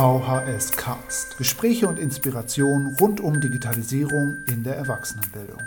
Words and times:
VHS 0.00 0.72
Cast. 0.78 1.36
Gespräche 1.36 1.86
und 1.86 1.98
Inspiration 1.98 2.96
rund 2.98 3.20
um 3.20 3.38
Digitalisierung 3.38 4.38
in 4.48 4.64
der 4.64 4.74
Erwachsenenbildung. 4.76 5.60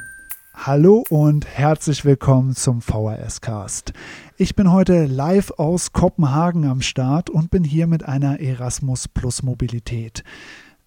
Hallo 0.55 1.03
und 1.11 1.45
herzlich 1.45 2.03
willkommen 2.03 2.55
zum 2.55 2.81
VHS 2.81 3.41
Cast. 3.41 3.93
Ich 4.35 4.55
bin 4.55 4.71
heute 4.71 5.05
live 5.05 5.51
aus 5.59 5.93
Kopenhagen 5.93 6.65
am 6.65 6.81
Start 6.81 7.29
und 7.29 7.51
bin 7.51 7.63
hier 7.63 7.85
mit 7.85 8.05
einer 8.05 8.39
Erasmus 8.39 9.07
Plus 9.07 9.43
Mobilität. 9.43 10.23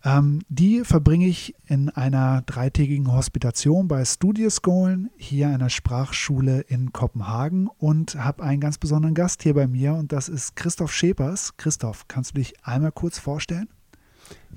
Ähm, 0.06 0.42
die 0.48 0.84
verbringe 0.84 1.26
ich 1.26 1.56
in 1.66 1.90
einer 1.90 2.42
dreitägigen 2.42 3.12
Hospitation 3.12 3.88
bei 3.88 4.04
Studieskolen, 4.04 5.10
hier 5.16 5.48
einer 5.48 5.68
Sprachschule 5.68 6.60
in 6.60 6.92
Kopenhagen 6.92 7.68
und 7.78 8.14
habe 8.14 8.44
einen 8.44 8.60
ganz 8.60 8.78
besonderen 8.78 9.16
Gast 9.16 9.42
hier 9.42 9.54
bei 9.54 9.66
mir 9.66 9.94
und 9.94 10.12
das 10.12 10.28
ist 10.28 10.54
Christoph 10.54 10.92
Schepers. 10.92 11.56
Christoph, 11.56 12.06
kannst 12.06 12.30
du 12.30 12.34
dich 12.36 12.54
einmal 12.64 12.92
kurz 12.92 13.18
vorstellen? 13.18 13.68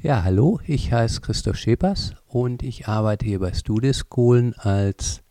Ja, 0.04 0.23
hallo, 0.23 0.59
ich 0.68 0.94
heiße 0.94 1.22
Christoph 1.22 1.56
Schepers 1.56 2.14
und 2.28 2.62
ich 2.62 2.88
arbeite 2.88 3.26
hier 3.26 3.40
bei 3.40 3.52
Studieskolen 3.52 4.54
als 4.54 5.23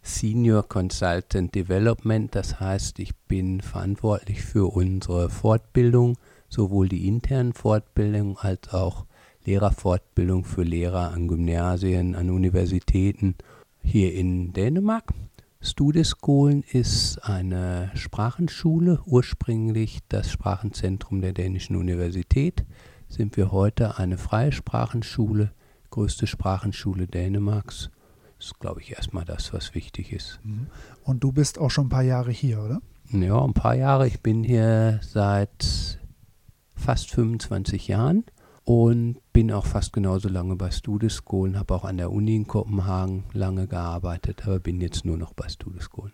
Senior 0.00 0.66
Consultant 0.66 1.54
Development. 1.54 2.34
Das 2.34 2.58
heißt, 2.58 2.98
ich 3.00 3.14
bin 3.14 3.60
verantwortlich 3.60 4.42
für 4.42 4.72
unsere 4.72 5.28
Fortbildung, 5.28 6.16
sowohl 6.48 6.88
die 6.88 7.06
internen 7.06 7.52
Fortbildungen 7.52 8.38
als 8.38 8.72
auch 8.72 9.04
Lehrerfortbildung 9.48 10.44
für 10.44 10.62
Lehrer 10.62 11.10
an 11.10 11.26
Gymnasien, 11.26 12.14
an 12.14 12.28
Universitäten 12.28 13.34
hier 13.82 14.12
in 14.12 14.52
Dänemark. 14.52 15.14
Studiescholen 15.62 16.62
ist 16.70 17.18
eine 17.24 17.90
Sprachenschule, 17.94 19.00
ursprünglich 19.06 20.00
das 20.10 20.30
Sprachenzentrum 20.30 21.22
der 21.22 21.32
Dänischen 21.32 21.76
Universität. 21.76 22.66
Sind 23.08 23.38
wir 23.38 23.50
heute 23.50 23.96
eine 23.96 24.18
freie 24.18 24.52
Sprachenschule, 24.52 25.52
größte 25.88 26.26
Sprachenschule 26.26 27.06
Dänemarks. 27.06 27.88
Das 28.36 28.48
ist, 28.48 28.60
glaube 28.60 28.82
ich, 28.82 28.92
erstmal 28.92 29.24
das, 29.24 29.54
was 29.54 29.74
wichtig 29.74 30.12
ist. 30.12 30.40
Mhm. 30.44 30.66
Und 31.04 31.24
du 31.24 31.32
bist 31.32 31.58
auch 31.58 31.70
schon 31.70 31.86
ein 31.86 31.90
paar 31.90 32.02
Jahre 32.02 32.32
hier, 32.32 32.62
oder? 32.62 32.82
Ja, 33.10 33.42
ein 33.42 33.54
paar 33.54 33.74
Jahre. 33.74 34.06
Ich 34.06 34.20
bin 34.20 34.44
hier 34.44 35.00
seit 35.02 35.98
fast 36.74 37.10
25 37.12 37.88
Jahren 37.88 38.24
und 38.68 39.16
bin 39.38 39.52
auch 39.52 39.66
fast 39.66 39.92
genauso 39.92 40.28
lange 40.28 40.56
bei 40.56 40.72
Studeschool, 40.72 41.56
habe 41.56 41.72
auch 41.72 41.84
an 41.84 41.96
der 41.96 42.10
Uni 42.10 42.34
in 42.34 42.48
Kopenhagen 42.48 43.22
lange 43.32 43.68
gearbeitet, 43.68 44.42
aber 44.44 44.58
bin 44.58 44.80
jetzt 44.80 45.04
nur 45.04 45.16
noch 45.16 45.32
bei 45.32 45.48
Studeschool. 45.48 46.10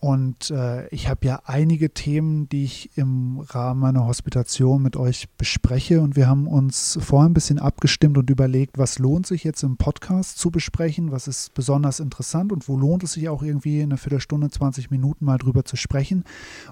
Und 0.00 0.52
äh, 0.52 0.86
ich 0.88 1.08
habe 1.08 1.26
ja 1.26 1.42
einige 1.44 1.92
Themen, 1.92 2.48
die 2.48 2.62
ich 2.62 2.96
im 2.96 3.40
Rahmen 3.40 3.80
meiner 3.80 4.06
Hospitation 4.06 4.80
mit 4.80 4.96
euch 4.96 5.28
bespreche. 5.30 6.00
Und 6.00 6.14
wir 6.14 6.28
haben 6.28 6.46
uns 6.46 6.96
vorher 7.02 7.28
ein 7.28 7.34
bisschen 7.34 7.58
abgestimmt 7.58 8.16
und 8.16 8.30
überlegt, 8.30 8.78
was 8.78 9.00
lohnt 9.00 9.26
sich 9.26 9.42
jetzt 9.42 9.64
im 9.64 9.76
Podcast 9.76 10.38
zu 10.38 10.52
besprechen, 10.52 11.10
was 11.10 11.26
ist 11.26 11.52
besonders 11.52 11.98
interessant 11.98 12.52
und 12.52 12.68
wo 12.68 12.76
lohnt 12.76 13.02
es 13.02 13.14
sich 13.14 13.28
auch 13.28 13.42
irgendwie 13.42 13.82
eine 13.82 13.96
Viertelstunde, 13.96 14.50
20 14.50 14.92
Minuten 14.92 15.24
mal 15.24 15.38
drüber 15.38 15.64
zu 15.64 15.74
sprechen. 15.74 16.22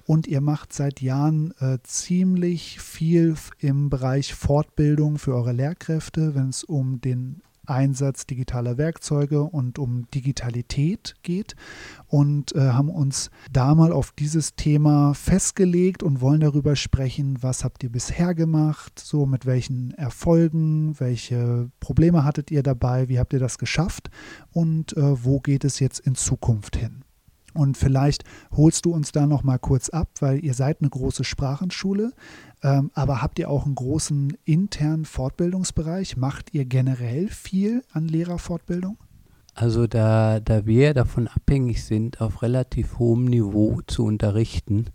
Und 0.04 0.28
ihr 0.28 0.40
macht 0.40 0.72
seit 0.72 1.00
Jahren 1.00 1.52
äh, 1.58 1.78
ziemlich 1.82 2.78
viel 2.80 3.34
im 3.58 3.90
Bereich 3.90 4.34
Fortbildung 4.34 5.18
für 5.18 5.34
eure 5.34 5.52
Lehrkräfte, 5.52 6.36
wenn 6.36 6.50
es 6.50 6.62
um 6.62 7.00
den 7.00 7.42
Einsatz 7.66 8.26
digitaler 8.26 8.78
Werkzeuge 8.78 9.42
und 9.42 9.78
um 9.78 10.10
Digitalität 10.12 11.14
geht 11.22 11.56
und 12.06 12.54
äh, 12.54 12.70
haben 12.70 12.88
uns 12.88 13.30
da 13.50 13.74
mal 13.74 13.92
auf 13.92 14.12
dieses 14.12 14.54
Thema 14.54 15.14
festgelegt 15.14 16.02
und 16.02 16.20
wollen 16.20 16.40
darüber 16.40 16.76
sprechen, 16.76 17.42
was 17.42 17.64
habt 17.64 17.82
ihr 17.82 17.90
bisher 17.90 18.34
gemacht, 18.34 18.98
so 18.98 19.26
mit 19.26 19.46
welchen 19.46 19.92
Erfolgen, 19.92 20.98
welche 20.98 21.70
Probleme 21.80 22.24
hattet 22.24 22.50
ihr 22.50 22.62
dabei, 22.62 23.08
wie 23.08 23.18
habt 23.18 23.32
ihr 23.32 23.40
das 23.40 23.58
geschafft 23.58 24.10
und 24.52 24.96
äh, 24.96 25.24
wo 25.24 25.40
geht 25.40 25.64
es 25.64 25.80
jetzt 25.80 26.00
in 26.00 26.14
Zukunft 26.14 26.76
hin. 26.76 27.02
Und 27.56 27.76
vielleicht 27.76 28.24
holst 28.52 28.84
du 28.84 28.92
uns 28.92 29.12
da 29.12 29.26
noch 29.26 29.42
mal 29.42 29.58
kurz 29.58 29.88
ab, 29.88 30.08
weil 30.20 30.44
ihr 30.44 30.54
seid 30.54 30.80
eine 30.80 30.90
große 30.90 31.24
Sprachenschule, 31.24 32.12
ähm, 32.62 32.90
aber 32.94 33.22
habt 33.22 33.38
ihr 33.38 33.50
auch 33.50 33.66
einen 33.66 33.74
großen 33.74 34.36
internen 34.44 35.04
Fortbildungsbereich? 35.04 36.16
Macht 36.16 36.54
ihr 36.54 36.64
generell 36.64 37.28
viel 37.28 37.82
an 37.92 38.08
Lehrerfortbildung? 38.08 38.96
Also 39.54 39.86
da, 39.86 40.40
da 40.40 40.66
wir 40.66 40.92
davon 40.92 41.28
abhängig 41.28 41.84
sind, 41.84 42.20
auf 42.20 42.42
relativ 42.42 42.98
hohem 42.98 43.24
Niveau 43.24 43.80
zu 43.86 44.04
unterrichten 44.04 44.86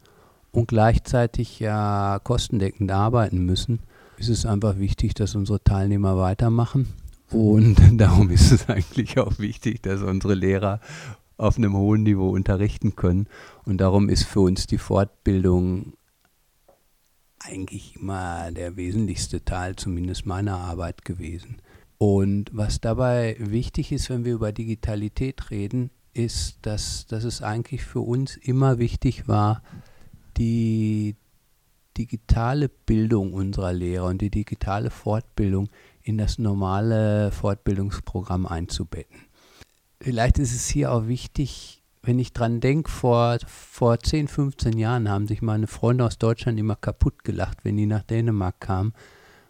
und 0.52 0.68
gleichzeitig 0.68 1.60
ja 1.60 2.20
kostendeckend 2.24 2.92
arbeiten 2.92 3.44
müssen, 3.46 3.80
ist 4.18 4.30
es 4.30 4.46
einfach 4.46 4.78
wichtig, 4.78 5.16
dass 5.16 5.36
unsere 5.36 5.64
Teilnehmer 5.64 6.18
weitermachen. 6.18 6.94
Und 7.32 7.78
darum 8.00 8.30
ist 8.30 8.52
es 8.52 8.70
eigentlich 8.70 9.18
auch 9.18 9.40
wichtig, 9.40 9.82
dass 9.82 10.02
unsere 10.02 10.36
Lehrer 10.36 10.80
auf 11.38 11.58
einem 11.58 11.76
hohen 11.76 12.04
Niveau 12.04 12.30
unterrichten 12.30 12.96
können. 12.96 13.28
Und 13.66 13.80
darum 13.80 14.10
ist 14.10 14.24
für 14.26 14.42
uns 14.42 14.68
die 14.68 14.78
Fortbildung 14.78 15.94
eigentlich 17.44 17.96
immer 17.96 18.52
der 18.52 18.76
wesentlichste 18.76 19.44
Teil, 19.44 19.76
zumindest 19.76 20.26
meiner 20.26 20.58
Arbeit 20.58 21.06
gewesen. 21.06 21.58
Und 21.98 22.50
was 22.54 22.82
dabei 22.82 23.36
wichtig 23.40 23.92
ist, 23.92 24.10
wenn 24.10 24.26
wir 24.26 24.34
über 24.34 24.52
Digitalität 24.52 25.52
reden, 25.52 25.92
ist, 26.14 26.58
dass, 26.64 27.06
dass 27.06 27.24
es 27.24 27.42
eigentlich 27.42 27.84
für 27.84 28.02
uns 28.02 28.38
immer 28.38 28.80
wichtig 28.80 29.28
war, 29.28 29.62
die 30.38 31.16
digitale 31.98 32.70
Bildung 32.70 33.34
unserer 33.34 33.74
Lehrer 33.74 34.08
und 34.08 34.22
die 34.22 34.30
digitale 34.30 34.90
Fortbildung 34.90 35.70
in 36.02 36.18
das 36.18 36.40
normale 36.40 37.32
Fortbildungsprogramm 37.32 38.46
einzubetten 38.46 39.32
vielleicht 40.02 40.40
ist 40.40 40.54
es 40.54 40.68
hier 40.68 40.92
auch 40.92 41.08
wichtig, 41.08 41.81
wenn 42.04 42.20
ich 42.20 42.34
dran 42.34 42.60
denke, 42.60 42.90
vor, 42.90 43.38
vor 43.46 44.00
10, 44.00 44.28
15 44.28 44.78
Jahren 44.78 45.10
haben 45.10 45.28
sich 45.28 45.42
meine 45.42 45.68
Freunde 45.68 46.06
aus 46.06 46.18
Deutschland 46.18 46.60
immer 46.60 46.76
kaputt 46.76 47.24
gelacht, 47.24 47.60
wenn 47.64 47.78
die 47.78 47.86
nach 47.86 48.04
Dänemark 48.04 48.60
kamen. 48.60 48.94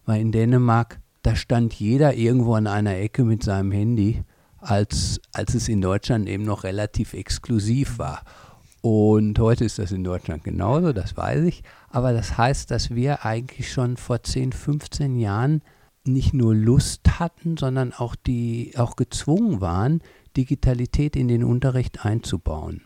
Weil 0.05 0.21
in 0.21 0.31
Dänemark, 0.31 0.99
da 1.23 1.35
stand 1.35 1.73
jeder 1.73 2.15
irgendwo 2.15 2.55
an 2.55 2.67
einer 2.67 2.97
Ecke 2.97 3.23
mit 3.23 3.43
seinem 3.43 3.71
Handy, 3.71 4.23
als, 4.59 5.21
als 5.31 5.53
es 5.53 5.69
in 5.69 5.81
Deutschland 5.81 6.27
eben 6.27 6.43
noch 6.43 6.63
relativ 6.63 7.13
exklusiv 7.13 7.97
war. 7.99 8.23
Und 8.81 9.37
heute 9.39 9.63
ist 9.63 9.79
das 9.79 9.91
in 9.91 10.03
Deutschland 10.03 10.43
genauso, 10.43 10.91
das 10.91 11.15
weiß 11.15 11.45
ich. 11.45 11.63
Aber 11.89 12.13
das 12.13 12.37
heißt, 12.37 12.69
dass 12.71 12.89
wir 12.89 13.25
eigentlich 13.25 13.71
schon 13.71 13.95
vor 13.95 14.23
10, 14.23 14.51
15 14.51 15.15
Jahren 15.17 15.61
nicht 16.03 16.33
nur 16.33 16.55
Lust 16.55 17.19
hatten, 17.19 17.57
sondern 17.57 17.93
auch 17.93 18.15
die 18.15 18.73
auch 18.75 18.95
gezwungen 18.95 19.61
waren, 19.61 20.01
Digitalität 20.37 21.15
in 21.15 21.27
den 21.27 21.43
Unterricht 21.43 22.05
einzubauen. 22.05 22.81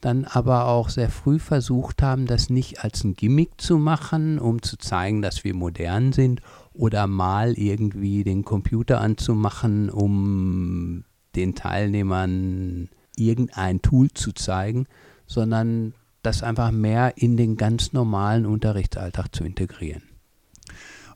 Dann 0.00 0.24
aber 0.24 0.66
auch 0.66 0.88
sehr 0.88 1.08
früh 1.08 1.38
versucht 1.38 2.02
haben, 2.02 2.26
das 2.26 2.50
nicht 2.50 2.84
als 2.84 3.02
ein 3.02 3.14
Gimmick 3.14 3.60
zu 3.60 3.78
machen, 3.78 4.38
um 4.38 4.62
zu 4.62 4.76
zeigen, 4.76 5.22
dass 5.22 5.42
wir 5.42 5.54
modern 5.54 6.12
sind 6.12 6.42
oder 6.74 7.06
mal 7.06 7.54
irgendwie 7.54 8.22
den 8.22 8.44
Computer 8.44 9.00
anzumachen, 9.00 9.90
um 9.90 11.04
den 11.34 11.54
Teilnehmern 11.54 12.88
irgendein 13.16 13.80
Tool 13.82 14.10
zu 14.10 14.32
zeigen, 14.32 14.86
sondern 15.26 15.94
das 16.22 16.42
einfach 16.42 16.70
mehr 16.70 17.14
in 17.16 17.36
den 17.36 17.56
ganz 17.56 17.92
normalen 17.92 18.46
Unterrichtsalltag 18.46 19.34
zu 19.34 19.44
integrieren. 19.44 20.02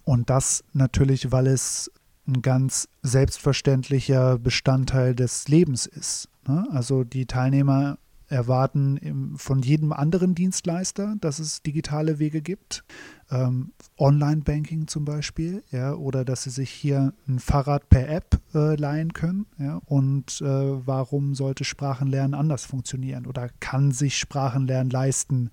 Und 0.05 0.31
das 0.31 0.65
natürlich, 0.73 1.31
weil 1.31 1.47
es 1.47 1.91
ein 2.31 2.43
ganz 2.43 2.89
selbstverständlicher 3.03 4.39
Bestandteil 4.39 5.15
des 5.15 5.49
Lebens 5.49 5.87
ist. 5.87 6.29
Ne? 6.47 6.67
Also 6.71 7.05
die 7.05 7.27
Teilnehmer 7.27 7.99
erwarten 8.31 8.97
im, 8.99 9.37
von 9.37 9.61
jedem 9.61 9.93
anderen 9.93 10.35
Dienstleister, 10.35 11.17
dass 11.21 11.41
es 11.41 11.63
digitale 11.63 12.19
Wege 12.19 12.41
gibt. 12.43 12.85
Ähm, 13.31 13.73
Online-Banking 13.99 14.87
zum 14.87 15.05
Beispiel, 15.05 15.65
ja, 15.71 15.95
oder 15.95 16.25
dass 16.25 16.45
sie 16.45 16.51
sich 16.51 16.71
hier 16.71 17.13
ein 17.29 17.41
Fahrrad 17.41 17.89
per 17.89 18.09
App 18.09 18.41
äh, 18.55 18.77
leihen 18.77 19.13
können. 19.13 19.47
Ja, 19.59 19.81
und 19.85 20.41
äh, 20.41 20.47
warum 20.47 21.35
sollte 21.35 21.65
Sprachenlernen 21.65 22.35
anders 22.35 22.65
funktionieren 22.65 23.27
oder 23.27 23.51
kann 23.59 23.91
sich 23.91 24.17
Sprachenlernen 24.17 24.91
leisten, 24.91 25.51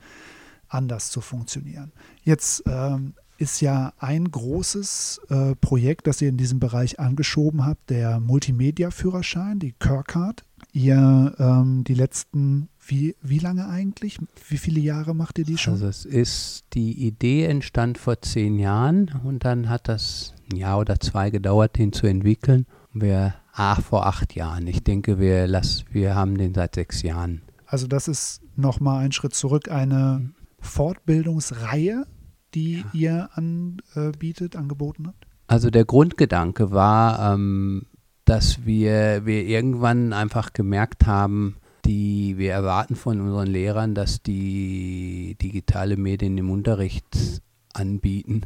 anders 0.68 1.10
zu 1.10 1.22
funktionieren? 1.22 1.92
Jetzt 2.24 2.64
ähm, 2.68 3.16
ist 3.38 3.62
ja 3.62 3.94
ein 4.00 4.30
großes 4.30 5.22
äh, 5.30 5.56
Projekt, 5.56 6.08
das 6.08 6.22
ihr 6.22 6.30
in 6.30 6.38
diesem 6.38 6.60
Bereich 6.60 7.00
angeschoben 7.00 7.66
habt, 7.66 7.90
der 7.90 8.20
Multimedia-Führerschein, 8.20 9.60
die 9.60 9.74
Curcard. 9.74 10.44
Ihr 10.74 11.34
ähm, 11.40 11.84
die 11.86 11.94
letzten, 11.94 12.70
wie, 12.86 13.16
wie 13.22 13.40
lange 13.40 13.68
eigentlich? 13.68 14.20
Wie 14.48 14.58
viele 14.58 14.80
Jahre 14.80 15.16
macht 15.16 15.40
ihr 15.40 15.46
die 15.46 15.58
schon? 15.58 15.74
Also 15.74 15.88
es 15.88 16.06
ist, 16.06 16.66
die 16.74 17.08
Idee 17.08 17.46
entstand 17.46 17.98
vor 17.98 18.22
zehn 18.22 18.60
Jahren 18.60 19.12
und 19.24 19.46
dann 19.46 19.70
hat 19.70 19.88
das 19.88 20.34
ein 20.52 20.58
Jahr 20.58 20.80
oder 20.80 21.00
zwei 21.00 21.30
gedauert, 21.30 21.78
den 21.78 21.94
zu 21.94 22.06
entwickeln. 22.08 22.66
Wir, 22.94 23.36
ach, 23.54 23.82
vor 23.82 24.06
acht 24.06 24.36
Jahren. 24.36 24.68
Ich 24.68 24.84
denke, 24.84 25.20
wir, 25.20 25.48
lass, 25.48 25.86
wir 25.92 26.16
haben 26.16 26.38
den 26.38 26.54
seit 26.54 26.76
sechs 26.76 27.02
Jahren. 27.02 27.42
Also 27.66 27.88
das 27.88 28.08
ist 28.08 28.42
nochmal 28.56 29.04
ein 29.04 29.12
Schritt 29.12 29.36
zurück, 29.36 29.70
eine 29.70 30.32
Fortbildungsreihe, 30.60 32.06
die 32.54 32.78
ja. 32.78 32.86
ihr 32.94 33.30
anbietet, 33.34 34.56
angeboten 34.56 35.08
habt? 35.08 35.28
Also 35.48 35.70
der 35.70 35.86
Grundgedanke 35.86 36.72
war, 36.72 37.34
ähm, 37.34 37.86
dass 38.26 38.66
wir, 38.66 39.26
wir 39.26 39.46
irgendwann 39.46 40.12
einfach 40.12 40.52
gemerkt 40.54 41.06
haben, 41.08 41.56
die, 41.86 42.38
wir 42.38 42.52
erwarten 42.52 42.96
von 42.96 43.22
unseren 43.22 43.48
Lehrern, 43.48 43.96
dass 43.96 44.22
die 44.22 45.38
digitale 45.42 45.96
Medien 45.96 46.38
im 46.38 46.50
Unterricht 46.50 47.42
anbieten. 47.74 48.42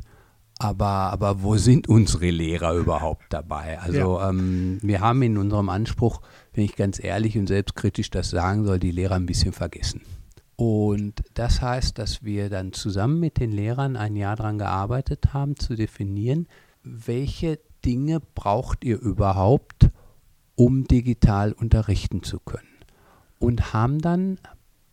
Aber, 0.59 0.85
aber 0.85 1.41
wo 1.41 1.57
sind 1.57 1.89
unsere 1.89 2.29
Lehrer 2.29 2.75
überhaupt 2.75 3.25
dabei? 3.29 3.79
Also 3.79 4.19
ja. 4.19 4.29
ähm, 4.29 4.77
wir 4.83 5.01
haben 5.01 5.23
in 5.23 5.39
unserem 5.39 5.69
Anspruch, 5.69 6.21
wenn 6.53 6.65
ich 6.65 6.75
ganz 6.75 7.03
ehrlich 7.03 7.35
und 7.35 7.47
selbstkritisch 7.47 8.11
das 8.11 8.29
sagen 8.29 8.65
soll, 8.65 8.77
die 8.77 8.91
Lehrer 8.91 9.15
ein 9.15 9.25
bisschen 9.25 9.53
vergessen. 9.53 10.01
Und 10.63 11.23
das 11.33 11.59
heißt, 11.59 11.97
dass 11.97 12.23
wir 12.23 12.51
dann 12.51 12.71
zusammen 12.71 13.19
mit 13.19 13.39
den 13.39 13.51
Lehrern 13.51 13.95
ein 13.95 14.15
Jahr 14.15 14.35
daran 14.35 14.59
gearbeitet 14.59 15.33
haben, 15.33 15.57
zu 15.57 15.73
definieren, 15.73 16.47
welche 16.83 17.57
Dinge 17.83 18.19
braucht 18.19 18.83
ihr 18.83 18.99
überhaupt, 18.99 19.89
um 20.53 20.83
digital 20.83 21.51
unterrichten 21.51 22.21
zu 22.21 22.39
können. 22.39 22.67
Und 23.39 23.73
haben 23.73 24.03
dann 24.03 24.37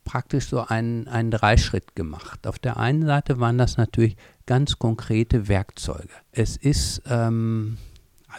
praktisch 0.04 0.48
so 0.48 0.62
einen, 0.66 1.06
einen 1.06 1.30
Dreischritt 1.30 1.94
gemacht. 1.94 2.46
Auf 2.46 2.58
der 2.58 2.78
einen 2.78 3.04
Seite 3.04 3.38
waren 3.38 3.58
das 3.58 3.76
natürlich 3.76 4.16
ganz 4.46 4.78
konkrete 4.78 5.48
Werkzeuge. 5.48 6.08
Es 6.32 6.56
ist, 6.56 7.02
ähm, 7.10 7.76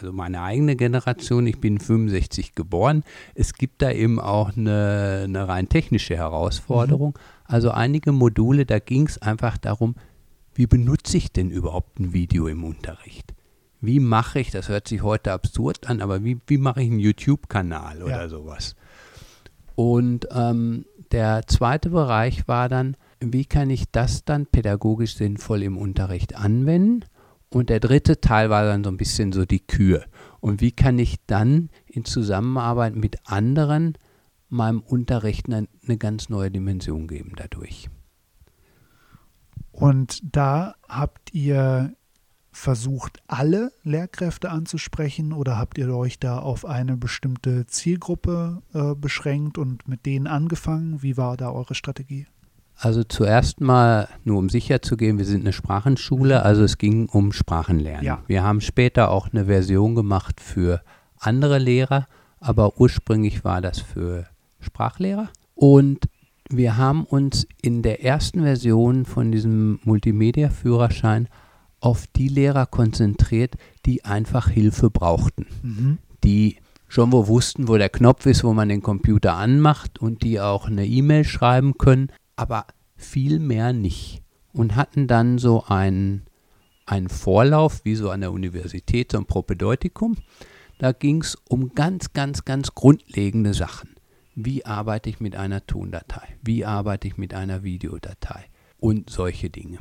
also 0.00 0.12
meine 0.12 0.42
eigene 0.42 0.76
Generation, 0.76 1.46
ich 1.46 1.60
bin 1.60 1.78
65 1.78 2.54
geboren, 2.54 3.04
es 3.34 3.54
gibt 3.54 3.82
da 3.82 3.90
eben 3.90 4.18
auch 4.18 4.56
eine, 4.56 5.22
eine 5.24 5.48
rein 5.48 5.68
technische 5.68 6.16
Herausforderung. 6.16 7.10
Mhm. 7.10 7.44
Also 7.44 7.70
einige 7.70 8.12
Module, 8.12 8.66
da 8.66 8.78
ging 8.78 9.06
es 9.06 9.20
einfach 9.20 9.58
darum, 9.58 9.94
wie 10.54 10.66
benutze 10.66 11.16
ich 11.16 11.32
denn 11.32 11.50
überhaupt 11.50 11.98
ein 11.98 12.12
Video 12.12 12.46
im 12.46 12.64
Unterricht? 12.64 13.34
Wie 13.80 14.00
mache 14.00 14.40
ich, 14.40 14.50
das 14.50 14.68
hört 14.68 14.88
sich 14.88 15.02
heute 15.02 15.32
absurd 15.32 15.88
an, 15.88 16.02
aber 16.02 16.22
wie, 16.22 16.38
wie 16.46 16.58
mache 16.58 16.82
ich 16.82 16.90
einen 16.90 17.00
YouTube-Kanal 17.00 18.02
oder 18.02 18.22
ja. 18.22 18.28
sowas? 18.28 18.76
Und 19.74 20.28
ähm, 20.32 20.84
der 21.12 21.46
zweite 21.46 21.90
Bereich 21.90 22.46
war 22.46 22.68
dann, 22.68 22.96
wie 23.20 23.44
kann 23.44 23.70
ich 23.70 23.90
das 23.90 24.24
dann 24.24 24.46
pädagogisch 24.46 25.16
sinnvoll 25.16 25.62
im 25.62 25.76
Unterricht 25.76 26.36
anwenden? 26.36 27.04
Und 27.50 27.68
der 27.68 27.80
dritte 27.80 28.20
Teil 28.20 28.48
war 28.48 28.64
dann 28.64 28.84
so 28.84 28.90
ein 28.90 28.96
bisschen 28.96 29.32
so 29.32 29.44
die 29.44 29.60
Kür. 29.60 30.04
Und 30.40 30.60
wie 30.60 30.72
kann 30.72 30.98
ich 30.98 31.16
dann 31.26 31.68
in 31.86 32.04
Zusammenarbeit 32.04 32.94
mit 32.94 33.18
anderen 33.24 33.98
meinem 34.48 34.80
Unterricht 34.80 35.46
eine, 35.46 35.68
eine 35.84 35.98
ganz 35.98 36.28
neue 36.28 36.50
Dimension 36.50 37.08
geben 37.08 37.32
dadurch? 37.36 37.90
Und 39.72 40.20
da 40.22 40.74
habt 40.88 41.34
ihr 41.34 41.94
versucht, 42.52 43.22
alle 43.26 43.72
Lehrkräfte 43.82 44.50
anzusprechen 44.50 45.32
oder 45.32 45.56
habt 45.56 45.78
ihr 45.78 45.94
euch 45.94 46.18
da 46.18 46.38
auf 46.38 46.64
eine 46.64 46.96
bestimmte 46.96 47.66
Zielgruppe 47.66 48.62
äh, 48.74 48.94
beschränkt 48.94 49.58
und 49.58 49.88
mit 49.88 50.06
denen 50.06 50.26
angefangen? 50.26 51.02
Wie 51.02 51.16
war 51.16 51.36
da 51.36 51.50
eure 51.50 51.74
Strategie? 51.74 52.26
Also 52.82 53.04
zuerst 53.04 53.60
mal, 53.60 54.08
nur 54.24 54.38
um 54.38 54.48
sicher 54.48 54.80
zu 54.80 54.96
gehen, 54.96 55.18
wir 55.18 55.26
sind 55.26 55.42
eine 55.42 55.52
Sprachenschule, 55.52 56.42
also 56.42 56.62
es 56.62 56.78
ging 56.78 57.10
um 57.10 57.30
Sprachenlernen. 57.30 58.06
Ja. 58.06 58.22
Wir 58.26 58.42
haben 58.42 58.62
später 58.62 59.10
auch 59.10 59.28
eine 59.30 59.44
Version 59.44 59.94
gemacht 59.94 60.40
für 60.40 60.80
andere 61.18 61.58
Lehrer, 61.58 62.08
aber 62.40 62.80
ursprünglich 62.80 63.44
war 63.44 63.60
das 63.60 63.80
für 63.80 64.24
Sprachlehrer. 64.60 65.28
Und 65.54 66.08
wir 66.48 66.78
haben 66.78 67.04
uns 67.04 67.46
in 67.60 67.82
der 67.82 68.02
ersten 68.02 68.44
Version 68.44 69.04
von 69.04 69.30
diesem 69.30 69.78
Multimedia-Führerschein 69.84 71.28
auf 71.80 72.06
die 72.06 72.28
Lehrer 72.28 72.64
konzentriert, 72.64 73.56
die 73.84 74.06
einfach 74.06 74.48
Hilfe 74.48 74.88
brauchten, 74.88 75.46
mhm. 75.62 75.98
die 76.24 76.56
schon 76.88 77.12
wo 77.12 77.28
wussten, 77.28 77.68
wo 77.68 77.76
der 77.76 77.90
Knopf 77.90 78.24
ist, 78.24 78.42
wo 78.42 78.54
man 78.54 78.70
den 78.70 78.82
Computer 78.82 79.34
anmacht 79.36 79.98
und 80.00 80.22
die 80.22 80.40
auch 80.40 80.66
eine 80.66 80.86
E-Mail 80.86 81.24
schreiben 81.24 81.76
können, 81.76 82.10
aber 82.40 82.66
viel 82.96 83.38
mehr 83.38 83.74
nicht. 83.74 84.22
Und 84.52 84.74
hatten 84.74 85.06
dann 85.06 85.38
so 85.38 85.64
einen, 85.64 86.22
einen 86.86 87.08
Vorlauf, 87.08 87.84
wie 87.84 87.94
so 87.94 88.10
an 88.10 88.22
der 88.22 88.32
Universität, 88.32 89.12
so 89.12 89.18
ein 89.18 89.26
Propedeutikum. 89.26 90.16
Da 90.78 90.92
ging 90.92 91.20
es 91.20 91.36
um 91.48 91.74
ganz, 91.74 92.14
ganz, 92.14 92.44
ganz 92.44 92.74
grundlegende 92.74 93.52
Sachen. 93.54 93.90
Wie 94.34 94.64
arbeite 94.64 95.10
ich 95.10 95.20
mit 95.20 95.36
einer 95.36 95.66
Tondatei? 95.66 96.36
Wie 96.42 96.64
arbeite 96.64 97.06
ich 97.06 97.18
mit 97.18 97.34
einer 97.34 97.62
Videodatei? 97.62 98.46
Und 98.78 99.10
solche 99.10 99.50
Dinge. 99.50 99.78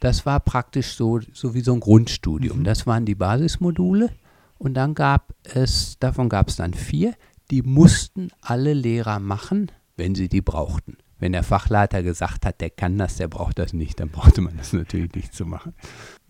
Das 0.00 0.24
war 0.24 0.38
praktisch 0.38 0.94
so, 0.94 1.18
so 1.32 1.54
wie 1.54 1.62
so 1.62 1.74
ein 1.74 1.80
Grundstudium. 1.80 2.60
Mhm. 2.60 2.64
Das 2.64 2.86
waren 2.86 3.04
die 3.04 3.16
Basismodule. 3.16 4.10
Und 4.56 4.74
dann 4.74 4.94
gab 4.94 5.34
es, 5.42 5.98
davon 5.98 6.28
gab 6.28 6.48
es 6.48 6.56
dann 6.56 6.74
vier, 6.74 7.14
die 7.50 7.62
mussten 7.62 8.30
alle 8.40 8.72
Lehrer 8.72 9.18
machen, 9.18 9.72
wenn 9.96 10.14
sie 10.14 10.28
die 10.28 10.40
brauchten. 10.42 10.96
Wenn 11.18 11.32
der 11.32 11.42
Fachleiter 11.42 12.02
gesagt 12.02 12.46
hat, 12.46 12.60
der 12.60 12.70
kann 12.70 12.96
das, 12.98 13.16
der 13.16 13.28
braucht 13.28 13.58
das 13.58 13.72
nicht, 13.72 14.00
dann 14.00 14.08
brauchte 14.08 14.40
man 14.40 14.56
das 14.56 14.72
natürlich 14.72 15.12
nicht 15.14 15.34
zu 15.34 15.46
machen. 15.46 15.74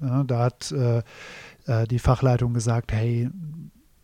Ja, 0.00 0.24
da 0.24 0.44
hat 0.44 0.72
äh, 0.72 1.02
äh 1.66 1.86
die 1.86 1.98
Fachleitung 1.98 2.54
gesagt, 2.54 2.92
hey, 2.92 3.30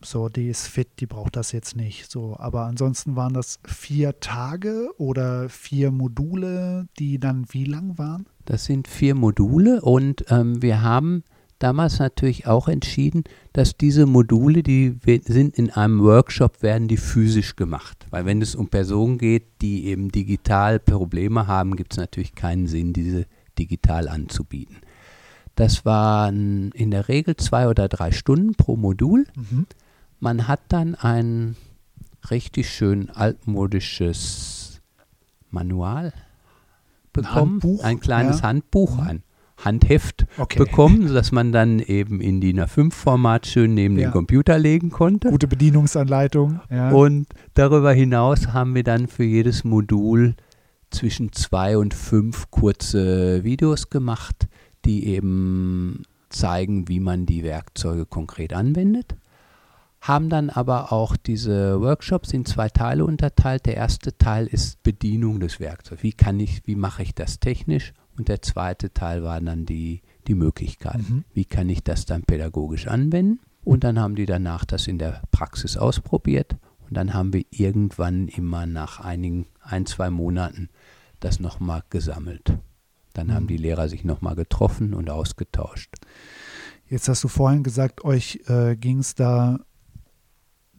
so, 0.05 0.29
die 0.29 0.49
ist 0.49 0.67
fit, 0.67 0.89
die 1.01 1.07
braucht 1.07 1.37
das 1.37 1.53
jetzt 1.53 1.77
nicht. 1.77 2.11
So, 2.11 2.37
aber 2.39 2.65
ansonsten 2.65 3.17
waren 3.17 3.33
das 3.33 3.59
vier 3.65 4.21
Tage 4.21 4.91
oder 4.99 5.49
vier 5.49 5.91
Module, 5.91 6.87
die 6.99 7.19
dann 7.19 7.47
wie 7.51 7.65
lang 7.65 7.97
waren? 7.99 8.27
Das 8.45 8.67
sind 8.67 8.87
vier 8.87 9.15
Module 9.15 9.81
und 9.81 10.27
ähm, 10.29 10.61
wir 10.61 10.83
haben 10.83 11.25
damals 11.59 11.99
natürlich 11.99 12.47
auch 12.47 12.69
entschieden, 12.69 13.25
dass 13.53 13.77
diese 13.77 14.06
Module, 14.06 14.62
die 14.62 14.99
sind 15.25 15.56
in 15.56 15.71
einem 15.71 16.03
Workshop, 16.03 16.62
werden 16.62 16.89
die 16.89 16.97
physisch 16.97 17.56
gemacht. 17.56 18.06
Weil 18.11 18.27
wenn 18.27 18.43
es 18.43 18.55
um 18.55 18.69
Personen 18.69 19.19
geht, 19.19 19.45
die 19.62 19.87
eben 19.87 20.11
digital 20.11 20.79
Probleme 20.81 21.47
haben, 21.47 21.77
gibt 21.77 21.93
es 21.93 21.99
natürlich 21.99 22.35
keinen 22.35 22.67
Sinn, 22.67 22.93
diese 22.93 23.27
digital 23.59 24.09
anzubieten. 24.09 24.79
Das 25.55 25.85
waren 25.85 26.73
in 26.73 26.91
der 26.91 27.09
Regel 27.09 27.37
zwei 27.37 27.69
oder 27.69 27.89
drei 27.89 28.11
Stunden 28.11 28.55
pro 28.55 28.77
Modul. 28.77 29.27
Mhm. 29.37 29.67
Man 30.19 30.49
hat 30.49 30.61
dann 30.69 30.95
ein 30.95 31.56
richtig 32.31 32.71
schön 32.71 33.11
altmodisches 33.11 34.81
Manual 35.51 36.12
bekommen, 37.12 37.53
Handbuch? 37.62 37.85
ein 37.85 38.01
kleines 38.01 38.41
ja. 38.41 38.49
Handbuch, 38.49 38.99
ein 38.99 39.23
Handheft 39.56 40.27
okay. 40.37 40.59
bekommen, 40.59 41.09
sodass 41.09 41.33
man 41.33 41.53
dann 41.53 41.79
eben 41.79 42.21
in 42.21 42.41
DIN 42.41 42.61
A5-Format 42.61 43.46
schön 43.46 43.75
neben 43.75 43.99
ja. 43.99 44.08
den 44.08 44.13
Computer 44.13 44.58
legen 44.58 44.91
konnte. 44.91 45.31
Gute 45.31 45.46
Bedienungsanleitung. 45.49 46.61
Ja. 46.70 46.91
Und 46.91 47.29
darüber 47.55 47.93
hinaus 47.93 48.49
haben 48.49 48.75
wir 48.75 48.84
dann 48.84 49.06
für 49.06 49.25
jedes 49.25 49.65
Modul 49.65 50.34
zwischen 50.91 51.32
zwei 51.32 51.79
und 51.79 51.94
fünf 51.94 52.51
kurze 52.51 53.44
Videos 53.44 53.91
gemacht, 53.91 54.49
die 54.84 55.06
eben 55.06 56.03
zeigen, 56.29 56.89
wie 56.89 57.01
man 57.01 57.27
die 57.27 57.43
Werkzeuge 57.43 58.06
konkret 58.06 58.53
anwendet 58.53 59.17
haben 60.05 60.29
dann 60.29 60.51
aber 60.51 60.93
auch 60.93 61.17
diese 61.17 61.81
Workshops 61.81 62.34
in 62.34 62.44
zwei 62.44 62.69
Teile 62.69 63.06
unterteilt. 63.06 63.65
Der 63.65 63.77
erste 63.77 64.17
Teil 64.19 64.46
ist 64.46 64.82
Bedienung 64.82 65.41
des 65.41 65.61
Werkzeugs. 65.61 66.03
Wie 66.03 66.13
kann 66.13 66.39
ich, 66.41 66.67
wie 66.67 66.77
mache 66.77 67.03
ich 67.03 67.15
das 67.15 67.41
technisch? 67.41 67.94
Und 68.17 68.29
der 68.29 68.43
zweite 68.43 68.93
Teil 68.93 69.23
war 69.23 69.41
dann 69.41 69.67
die, 69.67 70.03
die 70.27 70.35
Möglichkeit. 70.35 70.99
Mhm. 71.09 71.25
Wie 71.33 71.44
kann 71.44 71.69
ich 71.69 71.83
das 71.83 72.06
dann 72.06 72.23
pädagogisch 72.23 72.87
anwenden? 72.87 73.41
Und 73.65 73.83
dann 73.83 73.99
haben 73.99 74.15
die 74.15 74.27
danach 74.27 74.65
das 74.65 74.87
in 74.87 74.99
der 74.99 75.23
Praxis 75.31 75.77
ausprobiert. 75.77 76.56
Und 76.89 76.97
dann 76.97 77.15
haben 77.15 77.33
wir 77.33 77.44
irgendwann 77.51 78.29
immer 78.29 78.67
nach 78.67 79.01
einigen, 79.01 79.47
ein, 79.63 79.87
zwei 79.87 80.11
Monaten 80.11 80.69
das 81.21 81.41
nochmal 81.41 81.83
gesammelt. 81.91 82.59
Dann 83.15 83.29
mhm. 83.29 83.33
haben 83.33 83.47
die 83.47 83.56
Lehrer 83.56 83.89
sich 83.89 84.05
nochmal 84.05 84.37
getroffen 84.37 84.94
und 84.94 85.11
ausgetauscht. 85.11 85.94
Jetzt 86.89 87.09
hast 87.09 87.25
du 87.25 87.29
vorhin 87.29 87.63
gesagt, 87.63 88.05
euch 88.05 88.41
äh, 88.47 88.77
ging 88.77 88.99
es 88.99 89.15
da 89.15 89.61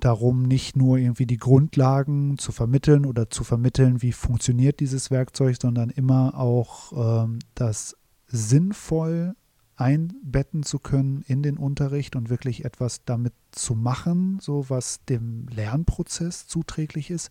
darum, 0.05 0.43
nicht 0.43 0.75
nur 0.75 0.97
irgendwie 0.97 1.25
die 1.25 1.37
Grundlagen 1.37 2.37
zu 2.37 2.51
vermitteln 2.51 3.05
oder 3.05 3.29
zu 3.29 3.43
vermitteln, 3.43 4.01
wie 4.01 4.11
funktioniert 4.11 4.79
dieses 4.79 5.09
Werkzeug, 5.09 5.57
sondern 5.59 5.89
immer 5.89 6.37
auch 6.37 7.23
ähm, 7.23 7.39
das 7.55 7.97
sinnvoll 8.27 9.35
einbetten 9.77 10.63
zu 10.63 10.79
können 10.79 11.23
in 11.27 11.43
den 11.43 11.57
Unterricht 11.57 12.15
und 12.15 12.29
wirklich 12.29 12.65
etwas 12.65 13.03
damit 13.03 13.33
zu 13.51 13.75
machen, 13.75 14.37
so 14.39 14.65
was 14.69 15.03
dem 15.05 15.47
Lernprozess 15.49 16.47
zuträglich 16.47 17.09
ist. 17.09 17.29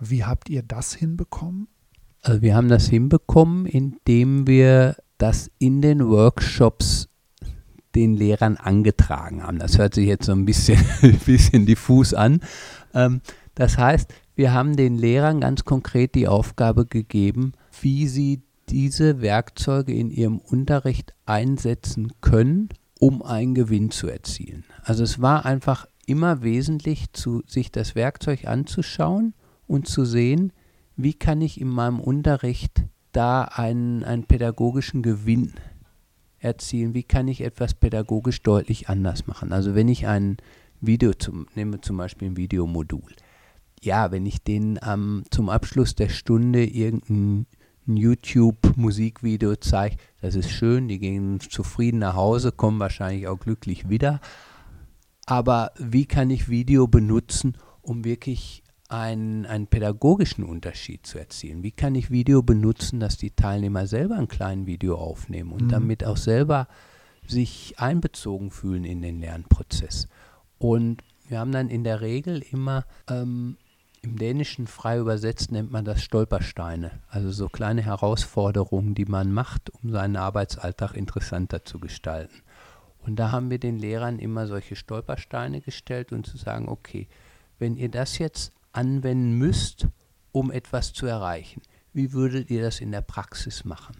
Wie 0.00 0.24
habt 0.24 0.50
ihr 0.50 0.62
das 0.62 0.94
hinbekommen? 0.94 1.68
Also 2.20 2.42
wir 2.42 2.56
haben 2.56 2.68
das 2.68 2.88
hinbekommen, 2.88 3.64
indem 3.64 4.46
wir 4.46 4.96
das 5.18 5.50
in 5.58 5.82
den 5.82 6.06
Workshops 6.08 7.07
den 7.94 8.14
Lehrern 8.14 8.56
angetragen 8.56 9.42
haben. 9.42 9.58
Das 9.58 9.78
hört 9.78 9.94
sich 9.94 10.06
jetzt 10.06 10.26
so 10.26 10.32
ein 10.32 10.44
bisschen, 10.44 10.78
bisschen 11.26 11.66
diffus 11.66 12.14
an. 12.14 12.40
Ähm, 12.94 13.20
das 13.54 13.78
heißt, 13.78 14.12
wir 14.34 14.52
haben 14.52 14.76
den 14.76 14.96
Lehrern 14.96 15.40
ganz 15.40 15.64
konkret 15.64 16.14
die 16.14 16.28
Aufgabe 16.28 16.86
gegeben, 16.86 17.54
wie 17.80 18.06
sie 18.06 18.42
diese 18.68 19.20
Werkzeuge 19.20 19.92
in 19.92 20.10
ihrem 20.10 20.38
Unterricht 20.38 21.14
einsetzen 21.26 22.12
können, 22.20 22.68
um 23.00 23.22
einen 23.22 23.54
Gewinn 23.54 23.90
zu 23.90 24.08
erzielen. 24.08 24.64
Also 24.82 25.02
es 25.02 25.20
war 25.20 25.44
einfach 25.44 25.86
immer 26.06 26.42
wesentlich, 26.42 27.12
zu, 27.12 27.42
sich 27.46 27.70
das 27.72 27.94
Werkzeug 27.94 28.46
anzuschauen 28.46 29.34
und 29.66 29.88
zu 29.88 30.04
sehen, 30.04 30.52
wie 30.96 31.14
kann 31.14 31.40
ich 31.40 31.60
in 31.60 31.68
meinem 31.68 32.00
Unterricht 32.00 32.84
da 33.12 33.42
einen, 33.42 34.04
einen 34.04 34.24
pädagogischen 34.24 35.02
Gewinn 35.02 35.54
erzielen, 36.38 36.94
wie 36.94 37.02
kann 37.02 37.28
ich 37.28 37.40
etwas 37.40 37.74
pädagogisch 37.74 38.42
deutlich 38.42 38.88
anders 38.88 39.26
machen. 39.26 39.52
Also 39.52 39.74
wenn 39.74 39.88
ich 39.88 40.06
ein 40.06 40.36
Video, 40.80 41.12
zum, 41.12 41.46
nehme 41.54 41.80
zum 41.80 41.96
Beispiel 41.96 42.30
ein 42.30 42.36
Videomodul, 42.36 43.12
ja, 43.82 44.10
wenn 44.10 44.26
ich 44.26 44.42
den 44.42 44.78
ähm, 44.86 45.24
zum 45.30 45.48
Abschluss 45.48 45.94
der 45.94 46.08
Stunde 46.08 46.64
irgendein 46.64 47.46
YouTube-Musikvideo 47.86 49.56
zeige, 49.56 49.96
das 50.20 50.34
ist 50.34 50.50
schön, 50.50 50.88
die 50.88 50.98
gehen 50.98 51.40
zufrieden 51.40 52.00
nach 52.00 52.14
Hause, 52.14 52.52
kommen 52.52 52.80
wahrscheinlich 52.80 53.28
auch 53.28 53.38
glücklich 53.38 53.88
wieder. 53.88 54.20
Aber 55.26 55.72
wie 55.78 56.06
kann 56.06 56.30
ich 56.30 56.48
Video 56.48 56.86
benutzen, 56.86 57.56
um 57.82 58.04
wirklich 58.04 58.62
einen, 58.88 59.46
einen 59.46 59.66
pädagogischen 59.66 60.44
Unterschied 60.44 61.06
zu 61.06 61.18
erzielen? 61.18 61.62
Wie 61.62 61.72
kann 61.72 61.94
ich 61.94 62.10
Video 62.10 62.42
benutzen, 62.42 63.00
dass 63.00 63.16
die 63.16 63.30
Teilnehmer 63.30 63.86
selber 63.86 64.16
ein 64.16 64.28
kleines 64.28 64.66
Video 64.66 64.96
aufnehmen 64.96 65.52
und 65.52 65.64
mhm. 65.64 65.68
damit 65.68 66.04
auch 66.04 66.16
selber 66.16 66.68
sich 67.26 67.78
einbezogen 67.78 68.50
fühlen 68.50 68.84
in 68.84 69.02
den 69.02 69.20
Lernprozess? 69.20 70.08
Und 70.58 71.02
wir 71.28 71.38
haben 71.38 71.52
dann 71.52 71.68
in 71.68 71.84
der 71.84 72.00
Regel 72.00 72.42
immer 72.50 72.84
ähm, 73.08 73.58
im 74.00 74.16
Dänischen 74.16 74.66
frei 74.66 74.98
übersetzt 74.98 75.50
nennt 75.50 75.72
man 75.72 75.84
das 75.84 76.02
Stolpersteine, 76.02 76.92
also 77.08 77.30
so 77.30 77.48
kleine 77.48 77.82
Herausforderungen, 77.82 78.94
die 78.94 79.04
man 79.04 79.32
macht, 79.32 79.70
um 79.70 79.90
seinen 79.90 80.16
Arbeitsalltag 80.16 80.94
interessanter 80.94 81.64
zu 81.64 81.78
gestalten. 81.80 82.42
Und 83.04 83.16
da 83.16 83.32
haben 83.32 83.50
wir 83.50 83.58
den 83.58 83.78
Lehrern 83.78 84.18
immer 84.18 84.46
solche 84.46 84.76
Stolpersteine 84.76 85.60
gestellt 85.60 86.12
und 86.12 86.26
zu 86.26 86.36
sagen, 86.36 86.68
okay, 86.68 87.08
wenn 87.58 87.76
ihr 87.76 87.88
das 87.88 88.18
jetzt 88.18 88.52
anwenden 88.72 89.34
müsst, 89.34 89.88
um 90.32 90.50
etwas 90.50 90.92
zu 90.92 91.06
erreichen, 91.06 91.62
wie 91.92 92.12
würdet 92.12 92.50
ihr 92.50 92.62
das 92.62 92.80
in 92.80 92.92
der 92.92 93.00
Praxis 93.00 93.64
machen? 93.64 93.96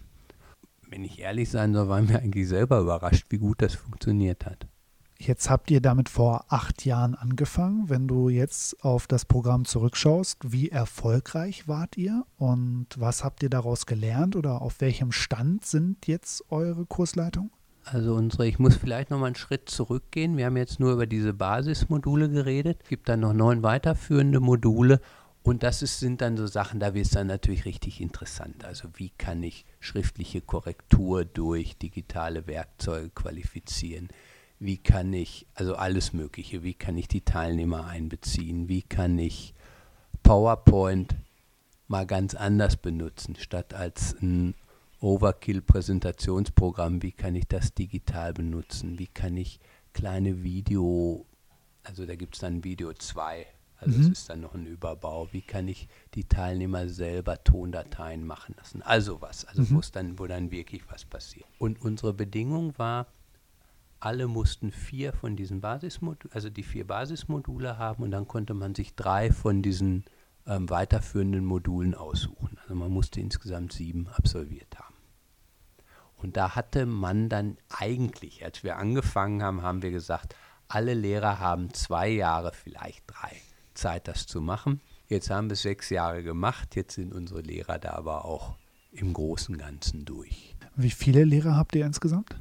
Wenn 0.89 1.03
ich 1.03 1.19
ehrlich 1.19 1.49
sein 1.49 1.73
soll, 1.73 1.89
waren 1.89 2.09
wir 2.09 2.19
eigentlich 2.19 2.47
selber 2.47 2.79
überrascht, 2.79 3.27
wie 3.29 3.37
gut 3.37 3.61
das 3.61 3.75
funktioniert 3.75 4.45
hat. 4.45 4.67
Jetzt 5.21 5.49
habt 5.49 5.69
ihr 5.69 5.81
damit 5.81 6.07
vor 6.07 6.45
acht 6.47 6.85
Jahren 6.85 7.13
angefangen. 7.13 7.89
Wenn 7.89 8.07
du 8.07 8.29
jetzt 8.29 8.83
auf 8.85 9.05
das 9.05 9.25
Programm 9.25 9.65
zurückschaust, 9.65 10.37
wie 10.53 10.69
erfolgreich 10.69 11.67
wart 11.67 11.97
ihr 11.97 12.25
und 12.37 12.87
was 12.97 13.25
habt 13.25 13.43
ihr 13.43 13.49
daraus 13.49 13.85
gelernt 13.85 14.37
oder 14.37 14.61
auf 14.61 14.79
welchem 14.79 15.11
Stand 15.11 15.65
sind 15.65 16.07
jetzt 16.07 16.49
eure 16.49 16.85
Kursleitungen? 16.85 17.51
Also 17.85 18.13
unsere, 18.15 18.47
ich 18.47 18.59
muss 18.59 18.75
vielleicht 18.75 19.09
noch 19.09 19.19
mal 19.19 19.27
einen 19.27 19.35
Schritt 19.35 19.69
zurückgehen. 19.69 20.37
Wir 20.37 20.45
haben 20.45 20.57
jetzt 20.57 20.79
nur 20.79 20.93
über 20.93 21.07
diese 21.07 21.33
Basismodule 21.33 22.29
geredet. 22.29 22.79
Es 22.83 22.89
gibt 22.89 23.09
dann 23.09 23.21
noch 23.21 23.33
neun 23.33 23.63
weiterführende 23.63 24.39
Module 24.39 25.01
und 25.43 25.63
das 25.63 25.81
ist, 25.81 25.99
sind 25.99 26.21
dann 26.21 26.37
so 26.37 26.47
Sachen, 26.47 26.79
da 26.79 26.93
wird 26.93 27.05
es 27.05 27.11
dann 27.11 27.27
natürlich 27.27 27.65
richtig 27.65 28.01
interessant. 28.01 28.65
Also 28.65 28.89
wie 28.95 29.09
kann 29.17 29.41
ich 29.41 29.65
schriftliche 29.79 30.41
Korrektur 30.41 31.25
durch 31.25 31.77
digitale 31.77 32.45
Werkzeuge 32.45 33.09
qualifizieren? 33.09 34.09
Wie 34.59 34.77
kann 34.77 35.13
ich, 35.13 35.47
also 35.55 35.75
alles 35.75 36.11
Mögliche, 36.13 36.63
wie 36.63 36.73
kann 36.73 36.97
ich 36.97 37.07
die 37.07 37.21
Teilnehmer 37.21 37.87
einbeziehen? 37.87 38.67
Wie 38.67 38.81
kann 38.81 39.17
ich 39.17 39.53
PowerPoint 40.21 41.15
mal 41.87 42.05
ganz 42.05 42.35
anders 42.35 42.75
benutzen, 42.75 43.35
statt 43.37 43.73
als 43.73 44.15
ein 44.21 44.53
Overkill-Präsentationsprogramm, 45.01 47.01
wie 47.01 47.11
kann 47.11 47.35
ich 47.35 47.47
das 47.47 47.73
digital 47.73 48.33
benutzen, 48.33 48.99
wie 48.99 49.07
kann 49.07 49.37
ich 49.37 49.59
kleine 49.93 50.43
Video, 50.43 51.25
also 51.83 52.05
da 52.05 52.15
gibt 52.15 52.35
es 52.35 52.41
dann 52.41 52.63
Video 52.63 52.93
2, 52.93 53.45
also 53.77 53.97
mhm. 53.97 54.03
es 54.03 54.09
ist 54.09 54.29
dann 54.29 54.41
noch 54.41 54.53
ein 54.53 54.65
Überbau, 54.65 55.29
wie 55.31 55.41
kann 55.41 55.67
ich 55.67 55.87
die 56.15 56.25
Teilnehmer 56.25 56.89
selber 56.89 57.43
Tondateien 57.43 58.25
machen 58.25 58.55
lassen, 58.57 58.81
also 58.81 59.21
was, 59.21 59.45
also 59.45 59.61
mhm. 59.61 59.75
wo 59.75 59.81
dann, 59.91 60.19
wo 60.19 60.27
dann 60.27 60.51
wirklich 60.51 60.83
was 60.89 61.05
passiert. 61.05 61.47
Und 61.59 61.81
unsere 61.81 62.13
Bedingung 62.13 62.77
war, 62.77 63.07
alle 64.01 64.27
mussten 64.27 64.71
vier 64.71 65.13
von 65.13 65.35
diesen 65.35 65.61
Basismodulen, 65.61 66.33
also 66.33 66.49
die 66.49 66.63
vier 66.63 66.87
Basismodule 66.87 67.77
haben 67.77 68.03
und 68.03 68.11
dann 68.11 68.27
konnte 68.27 68.53
man 68.53 68.75
sich 68.75 68.95
drei 68.95 69.31
von 69.31 69.61
diesen 69.61 70.05
ähm, 70.47 70.69
weiterführenden 70.69 71.45
Modulen 71.45 71.95
aussuchen. 71.95 72.57
Also 72.61 72.75
man 72.75 72.91
musste 72.91 73.19
insgesamt 73.19 73.73
sieben 73.73 74.07
absolviert 74.07 74.79
haben. 74.79 74.95
Und 76.17 76.35
da 76.35 76.55
hatte 76.55 76.85
man 76.85 77.29
dann 77.29 77.57
eigentlich, 77.69 78.43
als 78.43 78.63
wir 78.63 78.77
angefangen 78.77 79.41
haben, 79.41 79.61
haben 79.61 79.81
wir 79.81 79.91
gesagt, 79.91 80.35
alle 80.67 80.93
Lehrer 80.93 81.39
haben 81.39 81.73
zwei 81.73 82.09
Jahre, 82.09 82.51
vielleicht 82.53 83.03
drei, 83.07 83.35
Zeit, 83.73 84.07
das 84.07 84.27
zu 84.27 84.41
machen. 84.41 84.81
Jetzt 85.07 85.29
haben 85.29 85.49
wir 85.49 85.53
es 85.53 85.61
sechs 85.61 85.89
Jahre 85.89 86.21
gemacht, 86.21 86.75
jetzt 86.75 86.95
sind 86.95 87.13
unsere 87.13 87.41
Lehrer 87.41 87.79
da 87.79 87.93
aber 87.93 88.25
auch 88.25 88.55
im 88.91 89.13
Großen 89.13 89.55
und 89.55 89.61
Ganzen 89.61 90.05
durch. 90.05 90.55
Wie 90.75 90.91
viele 90.91 91.23
Lehrer 91.23 91.55
habt 91.55 91.75
ihr 91.75 91.85
insgesamt? 91.85 92.35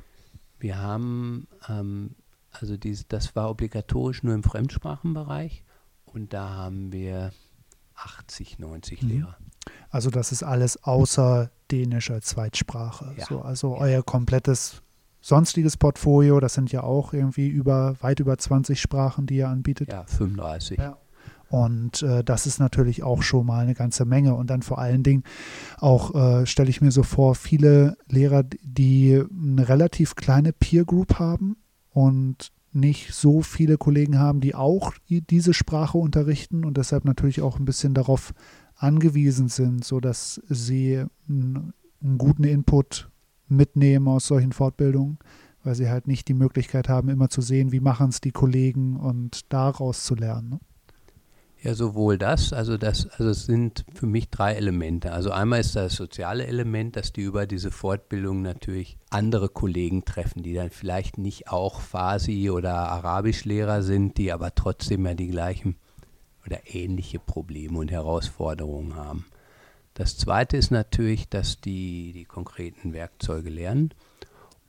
Wir 0.58 0.78
haben, 0.78 1.46
ähm, 1.68 2.16
also 2.50 2.76
dies, 2.76 3.06
das 3.08 3.36
war 3.36 3.48
obligatorisch 3.50 4.22
nur 4.22 4.34
im 4.34 4.42
Fremdsprachenbereich 4.42 5.64
und 6.04 6.32
da 6.32 6.50
haben 6.50 6.92
wir 6.92 7.32
80, 7.98 8.58
90 8.58 9.02
mhm. 9.02 9.08
Lehrer. 9.08 9.36
Also 9.90 10.10
das 10.10 10.32
ist 10.32 10.42
alles 10.42 10.82
außer 10.82 11.50
Dänisch 11.70 12.10
als 12.10 12.26
Zweitsprache. 12.26 13.14
Ja. 13.16 13.26
So, 13.26 13.42
also 13.42 13.74
ja. 13.74 13.80
euer 13.80 14.02
komplettes 14.02 14.82
sonstiges 15.20 15.76
Portfolio, 15.76 16.40
das 16.40 16.54
sind 16.54 16.72
ja 16.72 16.82
auch 16.82 17.12
irgendwie 17.12 17.48
über 17.48 17.96
weit 18.00 18.20
über 18.20 18.38
20 18.38 18.80
Sprachen, 18.80 19.26
die 19.26 19.36
ihr 19.36 19.48
anbietet. 19.48 19.92
Ja, 19.92 20.04
35. 20.04 20.78
Ja. 20.78 20.96
Und 21.50 22.02
äh, 22.02 22.22
das 22.22 22.46
ist 22.46 22.58
natürlich 22.58 23.02
auch 23.02 23.22
schon 23.22 23.46
mal 23.46 23.60
eine 23.60 23.74
ganze 23.74 24.04
Menge. 24.04 24.34
Und 24.34 24.50
dann 24.50 24.62
vor 24.62 24.78
allen 24.78 25.02
Dingen 25.02 25.24
auch, 25.78 26.14
äh, 26.14 26.46
stelle 26.46 26.68
ich 26.68 26.80
mir 26.80 26.90
so 26.90 27.02
vor, 27.02 27.34
viele 27.34 27.96
Lehrer, 28.08 28.44
die 28.62 29.22
eine 29.30 29.68
relativ 29.68 30.14
kleine 30.14 30.52
Peer 30.52 30.84
Group 30.84 31.18
haben 31.18 31.56
und 31.90 32.52
nicht 32.72 33.12
so 33.12 33.40
viele 33.40 33.78
Kollegen 33.78 34.18
haben, 34.18 34.40
die 34.40 34.54
auch 34.54 34.92
diese 35.08 35.54
Sprache 35.54 35.98
unterrichten 35.98 36.64
und 36.64 36.76
deshalb 36.76 37.04
natürlich 37.04 37.40
auch 37.40 37.58
ein 37.58 37.64
bisschen 37.64 37.94
darauf 37.94 38.34
angewiesen 38.76 39.48
sind, 39.48 39.84
sodass 39.84 40.40
sie 40.48 41.04
einen, 41.28 41.72
guten 42.16 42.44
Input 42.44 43.10
mitnehmen 43.48 44.06
aus 44.06 44.28
solchen 44.28 44.52
Fortbildungen, 44.52 45.18
weil 45.64 45.74
sie 45.74 45.88
halt 45.88 46.06
nicht 46.06 46.28
die 46.28 46.34
Möglichkeit 46.34 46.88
haben, 46.88 47.08
immer 47.08 47.28
zu 47.28 47.40
sehen, 47.40 47.72
wie 47.72 47.80
machen 47.80 48.10
es 48.10 48.20
die 48.20 48.30
Kollegen 48.30 48.96
und 48.96 49.52
daraus 49.52 50.04
zu 50.04 50.14
lernen. 50.14 50.60
Ja, 51.60 51.74
sowohl 51.74 52.18
das, 52.18 52.52
also 52.52 52.76
das, 52.76 53.08
also 53.08 53.30
es 53.30 53.46
sind 53.46 53.84
für 53.92 54.06
mich 54.06 54.30
drei 54.30 54.54
Elemente. 54.54 55.10
Also 55.10 55.32
einmal 55.32 55.58
ist 55.58 55.74
das 55.74 55.94
soziale 55.94 56.46
Element, 56.46 56.94
dass 56.94 57.12
die 57.12 57.22
über 57.22 57.46
diese 57.46 57.72
Fortbildung 57.72 58.42
natürlich 58.42 58.96
andere 59.10 59.48
Kollegen 59.48 60.04
treffen, 60.04 60.44
die 60.44 60.54
dann 60.54 60.70
vielleicht 60.70 61.18
nicht 61.18 61.48
auch 61.48 61.80
Farsi 61.80 62.50
oder 62.50 62.74
Arabischlehrer 62.74 63.82
sind, 63.82 64.18
die 64.18 64.30
aber 64.30 64.54
trotzdem 64.54 65.04
ja 65.04 65.14
die 65.14 65.28
gleichen 65.28 65.76
oder 66.46 66.60
ähnliche 66.64 67.18
Probleme 67.18 67.78
und 67.78 67.90
Herausforderungen 67.90 68.94
haben. 68.94 69.26
Das 69.94 70.16
zweite 70.16 70.56
ist 70.56 70.70
natürlich, 70.70 71.28
dass 71.28 71.60
die 71.60 72.12
die 72.12 72.24
konkreten 72.24 72.92
Werkzeuge 72.92 73.50
lernen. 73.50 73.92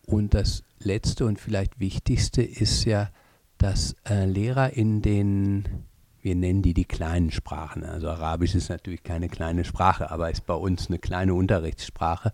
Und 0.08 0.34
das 0.34 0.64
letzte 0.80 1.26
und 1.26 1.40
vielleicht 1.40 1.80
wichtigste 1.80 2.42
ist 2.42 2.86
ja, 2.86 3.12
dass 3.60 3.96
äh, 4.10 4.26
Lehrer 4.26 4.74
in 4.74 5.04
den 5.04 5.86
wir 6.22 6.36
nennen 6.36 6.62
die 6.62 6.74
die 6.74 6.86
kleinen 6.86 7.32
Sprachen. 7.32 7.84
Also 7.84 8.10
Arabisch 8.10 8.56
ist 8.56 8.70
natürlich 8.70 9.04
keine 9.04 9.30
kleine 9.30 9.64
Sprache, 9.64 10.12
aber 10.12 10.30
ist 10.30 10.46
bei 10.46 10.54
uns 10.54 10.88
eine 10.88 11.00
kleine 11.00 11.34
Unterrichtssprache. 11.34 12.32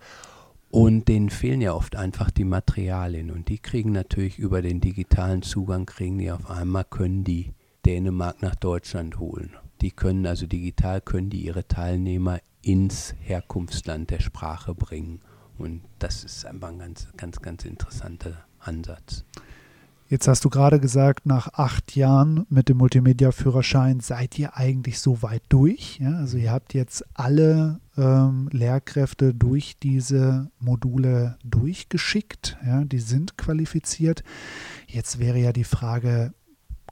Und 0.71 1.07
denen 1.07 1.29
fehlen 1.29 1.61
ja 1.61 1.73
oft 1.73 1.95
einfach 1.95 2.31
die 2.31 2.43
Materialien. 2.43 3.31
Und 3.31 3.47
die 3.49 3.59
kriegen 3.59 3.91
natürlich 3.91 4.39
über 4.39 4.61
den 4.61 4.81
digitalen 4.81 5.41
Zugang, 5.41 5.85
kriegen 5.85 6.17
die 6.17 6.31
auf 6.31 6.49
einmal, 6.49 6.83
können 6.83 7.23
die 7.23 7.53
Dänemark 7.85 8.41
nach 8.41 8.55
Deutschland 8.55 9.19
holen. 9.19 9.51
Die 9.81 9.91
können 9.91 10.25
also 10.25 10.47
digital, 10.47 11.01
können 11.01 11.29
die 11.29 11.45
ihre 11.45 11.67
Teilnehmer 11.67 12.39
ins 12.61 13.13
Herkunftsland 13.21 14.09
der 14.09 14.19
Sprache 14.19 14.73
bringen. 14.73 15.19
Und 15.57 15.81
das 15.99 16.23
ist 16.23 16.45
einfach 16.45 16.69
ein 16.69 16.79
ganz, 16.79 17.07
ganz, 17.15 17.41
ganz 17.41 17.63
interessanter 17.63 18.45
Ansatz. 18.59 19.23
Jetzt 20.07 20.27
hast 20.27 20.45
du 20.45 20.51
gerade 20.51 20.79
gesagt, 20.79 21.25
nach 21.25 21.53
acht 21.53 21.95
Jahren 21.95 22.45
mit 22.49 22.69
dem 22.69 22.77
Multimedia-Führerschein 22.77 24.01
seid 24.01 24.37
ihr 24.37 24.55
eigentlich 24.55 24.99
so 24.99 25.23
weit 25.23 25.41
durch. 25.49 25.97
Ja? 25.99 26.17
Also 26.17 26.37
ihr 26.37 26.51
habt 26.51 26.75
jetzt 26.75 27.03
alle 27.15 27.79
ähm, 27.97 28.47
Lehrkräfte 28.51 29.33
durch 29.33 29.79
diese 29.81 30.51
Module 30.59 31.37
durchgeschickt. 31.43 32.55
Ja? 32.63 32.85
Die 32.85 32.99
sind 32.99 33.39
qualifiziert. 33.39 34.23
Jetzt 34.85 35.17
wäre 35.17 35.39
ja 35.39 35.51
die 35.51 35.63
Frage, 35.63 36.35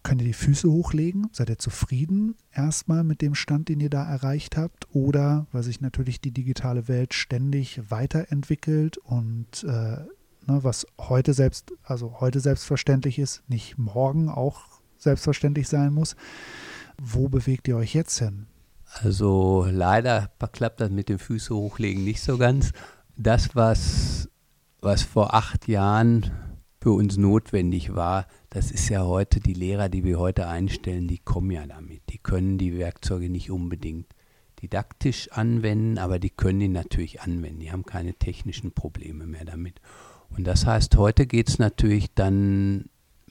könnt 0.02 0.22
ihr 0.22 0.28
die 0.28 0.34
Füße 0.34 0.68
hochlegen? 0.68 1.28
Seid 1.34 1.50
ihr 1.50 1.60
zufrieden 1.60 2.36
erstmal 2.52 3.04
mit 3.04 3.22
dem 3.22 3.36
Stand, 3.36 3.70
den 3.70 3.80
ihr 3.80 3.92
da 3.92 4.04
erreicht 4.04 4.58
habt? 4.58 4.88
Oder 4.92 5.46
weil 5.52 5.62
sich 5.62 5.82
natürlich 5.82 6.20
die 6.20 6.32
digitale 6.32 6.88
Welt 6.88 7.14
ständig 7.14 7.80
weiterentwickelt 7.92 8.98
und 8.98 9.64
äh, 9.66 9.98
ne, 10.48 10.64
was 10.64 10.86
heute 11.00 11.34
selbst, 11.34 11.74
also 11.84 12.20
heute 12.20 12.40
selbstverständlich 12.40 13.20
ist, 13.20 13.44
nicht 13.48 13.78
morgen 13.78 14.30
auch 14.30 14.62
selbstverständlich 14.98 15.68
sein 15.68 15.94
muss. 15.94 16.16
Wo 17.02 17.30
bewegt 17.30 17.68
ihr 17.68 17.78
euch 17.78 17.94
jetzt 17.94 18.20
hin? 18.20 18.48
Also 19.02 19.68
leider 19.70 20.30
klappt 20.52 20.82
das 20.82 20.92
mit 20.92 21.10
dem 21.10 21.20
Füße 21.20 21.54
hochlegen 21.56 22.04
nicht 22.04 22.22
so 22.22 22.38
ganz. 22.38 22.72
Das, 23.18 23.56
was, 23.56 24.30
was 24.82 25.02
vor 25.02 25.34
acht 25.34 25.68
Jahren 25.68 26.32
für 26.80 26.92
uns 26.92 27.18
notwendig 27.18 27.96
war, 27.96 28.28
das 28.50 28.70
ist 28.70 28.90
ja 28.90 29.04
heute, 29.06 29.40
die 29.40 29.54
Lehrer, 29.54 29.90
die 29.90 30.04
wir 30.04 30.20
heute 30.20 30.48
einstellen, 30.48 31.08
die 31.08 31.18
kommen 31.18 31.52
ja 31.52 31.66
damit. 31.66 32.02
Die 32.10 32.20
können 32.20 32.58
die 32.58 32.78
Werkzeuge 32.78 33.30
nicht 33.30 33.50
unbedingt 33.50 34.14
didaktisch 34.62 35.32
anwenden, 35.32 35.98
aber 35.98 36.20
die 36.20 36.30
können 36.30 36.60
die 36.60 36.68
natürlich 36.68 37.22
anwenden. 37.22 37.60
Die 37.60 37.72
haben 37.72 37.86
keine 37.86 38.14
technischen 38.14 38.74
Probleme 38.74 39.26
mehr 39.26 39.46
damit. 39.46 39.82
Und 40.36 40.46
das 40.46 40.66
heißt, 40.66 40.98
heute 40.98 41.28
geht 41.28 41.50
es 41.50 41.60
natürlich 41.60 42.14
dann 42.14 42.86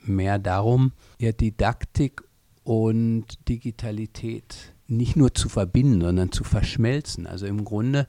mehr 0.04 0.38
darum, 0.38 0.92
ja, 1.18 1.32
Didaktik 1.32 2.22
und 2.64 3.26
Digitalität 3.48 4.72
nicht 4.86 5.16
nur 5.16 5.34
zu 5.34 5.48
verbinden, 5.48 6.00
sondern 6.00 6.32
zu 6.32 6.44
verschmelzen. 6.44 7.26
Also 7.26 7.46
im 7.46 7.64
Grunde 7.64 8.06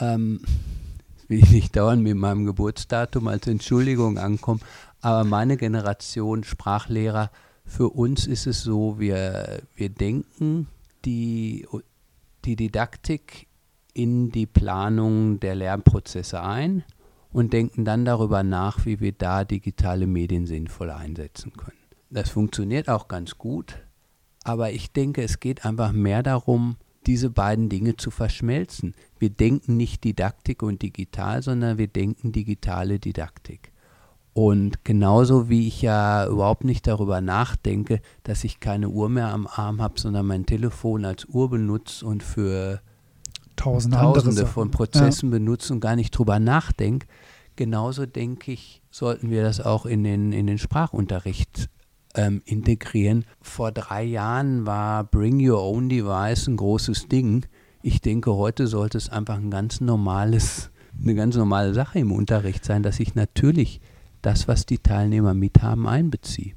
ähm, 0.00 0.40
will 1.28 1.38
ich 1.38 1.50
nicht 1.50 1.76
dauernd 1.76 2.02
mit 2.02 2.16
meinem 2.16 2.44
Geburtsdatum 2.44 3.28
als 3.28 3.46
Entschuldigung 3.46 4.18
ankommen, 4.18 4.60
aber 5.00 5.24
meine 5.24 5.56
Generation 5.56 6.44
Sprachlehrer, 6.44 7.30
für 7.64 7.88
uns 7.88 8.26
ist 8.26 8.46
es 8.46 8.62
so, 8.62 8.98
wir, 8.98 9.62
wir 9.74 9.88
denken 9.88 10.68
die, 11.04 11.66
die 12.44 12.56
Didaktik 12.56 13.46
in 13.92 14.30
die 14.30 14.46
Planung 14.46 15.40
der 15.40 15.54
Lernprozesse 15.54 16.42
ein 16.42 16.84
und 17.32 17.52
denken 17.52 17.84
dann 17.84 18.04
darüber 18.04 18.42
nach, 18.42 18.86
wie 18.86 19.00
wir 19.00 19.12
da 19.12 19.44
digitale 19.44 20.06
Medien 20.06 20.46
sinnvoll 20.46 20.90
einsetzen 20.90 21.52
können. 21.52 21.76
Das 22.10 22.30
funktioniert 22.30 22.88
auch 22.88 23.08
ganz 23.08 23.36
gut, 23.36 23.76
aber 24.44 24.70
ich 24.70 24.92
denke, 24.92 25.22
es 25.22 25.40
geht 25.40 25.64
einfach 25.64 25.92
mehr 25.92 26.22
darum, 26.22 26.76
diese 27.06 27.30
beiden 27.30 27.68
Dinge 27.68 27.96
zu 27.96 28.10
verschmelzen. 28.10 28.94
Wir 29.18 29.30
denken 29.30 29.76
nicht 29.76 30.04
Didaktik 30.04 30.62
und 30.62 30.82
digital, 30.82 31.42
sondern 31.42 31.78
wir 31.78 31.88
denken 31.88 32.32
digitale 32.32 32.98
Didaktik. 32.98 33.72
Und 34.32 34.84
genauso 34.84 35.48
wie 35.48 35.66
ich 35.66 35.80
ja 35.80 36.26
überhaupt 36.26 36.64
nicht 36.64 36.86
darüber 36.86 37.22
nachdenke, 37.22 38.02
dass 38.22 38.44
ich 38.44 38.60
keine 38.60 38.90
Uhr 38.90 39.08
mehr 39.08 39.28
am 39.32 39.46
Arm 39.46 39.80
habe, 39.80 39.98
sondern 39.98 40.26
mein 40.26 40.44
Telefon 40.44 41.06
als 41.06 41.24
Uhr 41.24 41.48
benutze 41.48 42.04
und 42.04 42.22
für 42.22 42.82
Tausende, 43.56 43.96
Tausende 43.96 44.46
von 44.46 44.70
Prozessen 44.70 45.30
ja. 45.30 45.38
benutze 45.38 45.72
und 45.72 45.80
gar 45.80 45.96
nicht 45.96 46.14
darüber 46.14 46.38
nachdenke, 46.38 47.06
genauso 47.56 48.06
denke 48.06 48.52
ich, 48.52 48.82
sollten 48.90 49.30
wir 49.30 49.42
das 49.42 49.60
auch 49.60 49.86
in 49.86 50.04
den, 50.04 50.32
in 50.32 50.46
den 50.46 50.58
Sprachunterricht 50.58 51.68
ähm, 52.14 52.42
integrieren. 52.44 53.24
Vor 53.40 53.72
drei 53.72 54.02
Jahren 54.04 54.66
war 54.66 55.04
Bring 55.04 55.46
Your 55.46 55.62
Own 55.62 55.88
Device 55.88 56.46
ein 56.46 56.56
großes 56.56 57.08
Ding. 57.08 57.46
Ich 57.82 58.00
denke, 58.00 58.34
heute 58.34 58.66
sollte 58.66 58.98
es 58.98 59.08
einfach 59.10 59.36
ein 59.36 59.50
ganz 59.50 59.80
normales, 59.80 60.70
eine 61.00 61.14
ganz 61.14 61.36
normale 61.36 61.74
Sache 61.74 61.98
im 61.98 62.12
Unterricht 62.12 62.64
sein, 62.64 62.82
dass 62.82 63.00
ich 63.00 63.14
natürlich 63.14 63.80
das, 64.22 64.48
was 64.48 64.66
die 64.66 64.78
Teilnehmer 64.78 65.34
mithaben, 65.34 65.86
einbeziehe. 65.86 66.54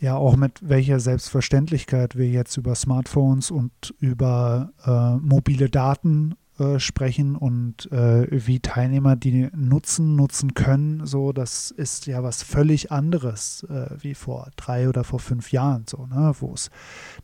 Ja, 0.00 0.16
auch 0.16 0.36
mit 0.36 0.60
welcher 0.62 1.00
Selbstverständlichkeit 1.00 2.16
wir 2.16 2.28
jetzt 2.28 2.56
über 2.56 2.74
Smartphones 2.76 3.50
und 3.50 3.72
über 3.98 4.70
äh, 4.86 5.16
mobile 5.26 5.68
Daten 5.68 6.36
äh, 6.58 6.78
sprechen 6.80 7.36
und 7.36 7.90
äh, 7.92 8.26
wie 8.30 8.60
Teilnehmer 8.60 9.16
die 9.16 9.48
nutzen, 9.54 10.16
nutzen 10.16 10.54
können, 10.54 11.06
so, 11.06 11.32
das 11.32 11.70
ist 11.70 12.06
ja 12.06 12.22
was 12.22 12.42
völlig 12.42 12.92
anderes 12.92 13.64
äh, 13.70 13.90
wie 14.00 14.14
vor 14.14 14.50
drei 14.56 14.88
oder 14.88 15.04
vor 15.04 15.20
fünf 15.20 15.52
Jahren, 15.52 15.84
so, 15.88 16.06
ne, 16.06 16.34
wo 16.40 16.52
es 16.54 16.70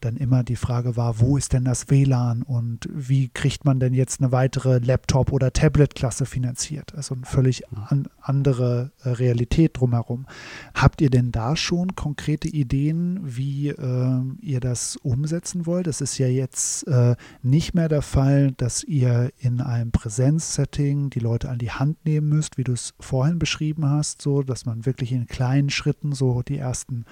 dann 0.01 0.17
immer 0.17 0.45
die 0.45 0.57
Frage 0.57 0.97
war, 0.97 1.21
wo 1.21 1.37
ist 1.37 1.53
denn 1.53 1.65
das 1.65 1.91
WLAN 1.91 2.43
und 2.43 2.89
wie 2.93 3.29
kriegt 3.29 3.65
man 3.65 3.81
denn 3.81 3.95
jetzt 3.95 4.21
eine 4.21 4.33
weitere 4.33 4.79
Laptop- 4.79 5.33
oder 5.33 5.53
Tablet-Klasse 5.53 6.27
finanziert? 6.27 6.95
Also 6.95 7.15
eine 7.15 7.25
völlig 7.25 7.69
an, 7.69 8.09
andere 8.21 8.93
äh, 9.03 9.11
Realität 9.11 9.79
drumherum. 9.79 10.27
Habt 10.75 11.01
ihr 11.01 11.11
denn 11.11 11.33
da 11.33 11.57
schon 11.57 11.95
konkrete 11.95 12.49
Ideen, 12.49 13.21
wie 13.23 13.69
ähm, 13.69 14.39
ihr 14.41 14.61
das 14.61 14.97
umsetzen 14.97 15.67
wollt? 15.67 15.87
Es 15.87 16.01
ist 16.01 16.19
ja 16.19 16.29
jetzt 16.29 16.87
äh, 16.87 17.17
nicht 17.43 17.75
mehr 17.75 17.89
der 17.89 18.03
Fall, 18.03 18.53
dass 18.53 18.85
ihr 18.85 19.24
in 19.39 19.61
einem 19.61 19.91
Präsenzsetting 19.93 21.11
die 21.11 21.21
Leute 21.21 21.49
an 21.49 21.59
die 21.59 21.71
Hand 21.71 22.05
nehmen 22.05 22.29
müsst, 22.29 22.59
wie 22.59 22.65
du 22.65 22.73
es 22.73 22.95
vorhin 23.01 23.39
beschrieben 23.39 23.87
hast, 23.87 24.23
so 24.23 24.43
dass 24.43 24.67
man 24.67 24.87
wirklich 24.87 25.13
in 25.13 25.27
kleinen 25.27 25.71
Schritten 25.71 26.13
so 26.13 26.43
die 26.43 26.59
ersten 26.59 27.05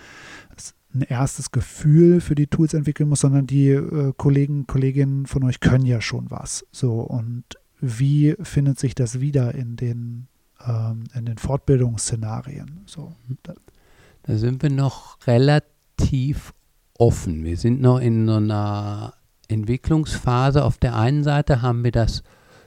ein 0.94 1.03
erstes 1.03 1.53
Gefühl 1.53 2.20
für 2.20 2.35
die 2.35 2.46
Tools 2.46 2.75
entwickeln 2.75 3.09
muss, 3.09 3.20
sondern 3.20 3.46
die 3.46 3.70
äh, 3.70 4.12
Kollegen, 4.16 4.66
Kolleginnen 4.66 5.25
von 5.27 5.42
euch 5.44 5.61
können 5.61 5.87
ja 5.87 6.03
schon 6.03 6.31
was. 6.31 6.66
So 6.70 7.01
und 7.01 7.44
wie 7.81 8.37
findet 8.42 8.79
sich 8.79 8.94
das 8.94 9.20
wieder 9.20 9.55
in 9.55 9.77
den 9.77 10.29
ähm, 10.66 11.05
in 11.14 11.25
den 11.25 11.38
Fortbildungsszenarien? 11.38 12.83
So. 12.87 13.14
Da, 13.42 13.55
da 14.25 14.37
sind 14.37 14.62
wir 14.62 14.70
noch 14.70 15.18
relativ 15.27 16.53
offen. 16.98 17.44
Wir 17.44 17.57
sind 17.57 17.81
noch 17.81 17.98
in 17.98 18.27
so 18.27 18.35
einer 18.35 19.14
Entwicklungsphase. 19.52 20.64
Auf 20.64 20.78
der 20.78 20.96
einen 20.96 21.24
Seite 21.24 21.62
haben 21.62 21.84
wir 21.84 21.92
das 21.92 22.22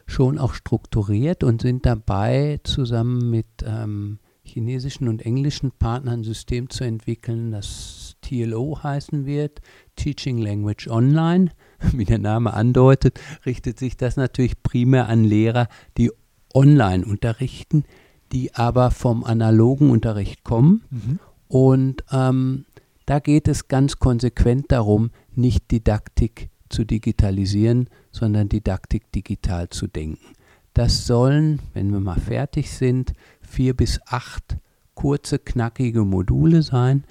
schon 0.07 0.37
auch 0.37 0.53
strukturiert 0.53 1.43
und 1.43 1.61
sind 1.61 1.85
dabei, 1.85 2.59
zusammen 2.63 3.29
mit 3.29 3.47
ähm, 3.65 4.19
chinesischen 4.43 5.07
und 5.07 5.25
englischen 5.25 5.71
Partnern 5.71 6.19
ein 6.19 6.23
System 6.23 6.69
zu 6.69 6.83
entwickeln, 6.83 7.51
das 7.51 8.15
TLO 8.21 8.79
heißen 8.83 9.25
wird, 9.25 9.61
Teaching 9.95 10.37
Language 10.37 10.87
Online. 10.87 11.49
Wie 11.91 12.05
der 12.05 12.19
Name 12.19 12.53
andeutet, 12.53 13.19
richtet 13.45 13.79
sich 13.79 13.97
das 13.97 14.15
natürlich 14.15 14.61
primär 14.63 15.09
an 15.09 15.23
Lehrer, 15.23 15.67
die 15.97 16.11
online 16.53 17.05
unterrichten, 17.05 17.83
die 18.31 18.53
aber 18.55 18.91
vom 18.91 19.23
analogen 19.23 19.89
Unterricht 19.89 20.43
kommen. 20.43 20.83
Mhm. 20.89 21.19
Und 21.47 22.03
ähm, 22.11 22.65
da 23.05 23.19
geht 23.19 23.47
es 23.47 23.67
ganz 23.67 23.99
konsequent 23.99 24.71
darum, 24.71 25.11
nicht 25.35 25.69
Didaktik 25.71 26.49
zu 26.75 26.83
digitalisieren, 26.83 27.89
sondern 28.11 28.49
Didaktik 28.49 29.11
digital 29.11 29.69
zu 29.69 29.87
denken. 29.87 30.35
Das 30.73 31.07
sollen, 31.07 31.61
wenn 31.73 31.91
wir 31.91 32.01
mal 32.01 32.19
fertig 32.19 32.69
sind, 32.69 33.13
vier 33.41 33.73
bis 33.73 34.01
acht 34.07 34.57
kurze, 34.93 35.39
knackige 35.39 36.03
Module 36.03 36.61
sein, 36.63 37.05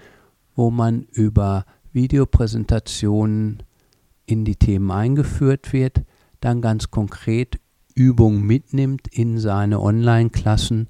wo 0.54 0.70
man 0.70 1.06
über 1.12 1.64
Videopräsentationen 1.92 3.62
in 4.26 4.44
die 4.44 4.56
Themen 4.56 4.90
eingeführt 4.90 5.72
wird, 5.72 6.02
dann 6.40 6.60
ganz 6.60 6.90
konkret 6.90 7.58
Übungen 7.94 8.42
mitnimmt 8.42 9.08
in 9.08 9.38
seine 9.38 9.80
Online-Klassen 9.80 10.88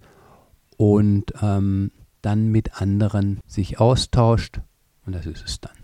und 0.77 1.33
ähm, 1.41 1.93
dann 2.23 2.49
mit 2.49 2.81
anderen 2.81 3.39
sich 3.47 3.79
austauscht. 3.79 4.61
Und 5.07 5.15
das 5.15 5.27
ist 5.27 5.45
es 5.45 5.61
dann. 5.61 5.84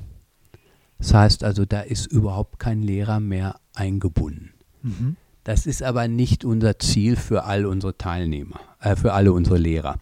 Das 1.00 1.14
heißt 1.14 1.44
also, 1.44 1.64
da 1.64 1.80
ist 1.80 2.06
überhaupt 2.06 2.58
kein 2.58 2.82
Lehrer 2.82 3.20
mehr 3.20 3.56
eingebunden. 3.74 4.50
Mhm. 4.82 5.16
Das 5.44 5.66
ist 5.66 5.82
aber 5.82 6.06
nicht 6.06 6.44
unser 6.44 6.78
Ziel 6.78 7.16
für 7.16 7.44
all 7.44 7.66
unsere 7.66 7.96
Teilnehmer, 7.96 8.60
äh, 8.80 8.94
für 8.94 9.14
alle 9.14 9.32
unsere 9.32 9.58
Lehrer, 9.58 9.96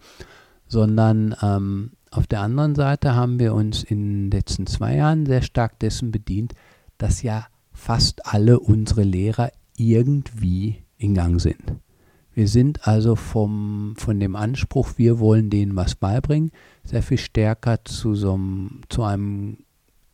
sondern 0.67 1.35
ähm, 1.41 1.91
auf 2.11 2.27
der 2.27 2.41
anderen 2.41 2.75
Seite 2.75 3.15
haben 3.15 3.39
wir 3.39 3.53
uns 3.53 3.83
in 3.83 4.29
den 4.29 4.31
letzten 4.31 4.67
zwei 4.67 4.95
Jahren 4.95 5.25
sehr 5.25 5.41
stark 5.41 5.79
dessen 5.79 6.11
bedient, 6.11 6.53
dass 6.97 7.21
ja 7.21 7.47
fast 7.71 8.25
alle 8.25 8.59
unsere 8.59 9.03
Lehrer 9.03 9.51
irgendwie 9.77 10.83
in 10.97 11.15
Gang 11.15 11.39
sind. 11.39 11.75
Wir 12.33 12.47
sind 12.47 12.87
also 12.87 13.15
vom, 13.15 13.93
von 13.97 14.19
dem 14.19 14.35
Anspruch, 14.35 14.93
wir 14.97 15.19
wollen 15.19 15.49
denen 15.49 15.75
was 15.75 15.95
beibringen, 15.95 16.51
sehr 16.83 17.03
viel 17.03 17.17
stärker 17.17 17.83
zu, 17.85 18.15
so 18.15 18.33
einem, 18.33 18.81
zu 18.89 19.03
einem 19.03 19.57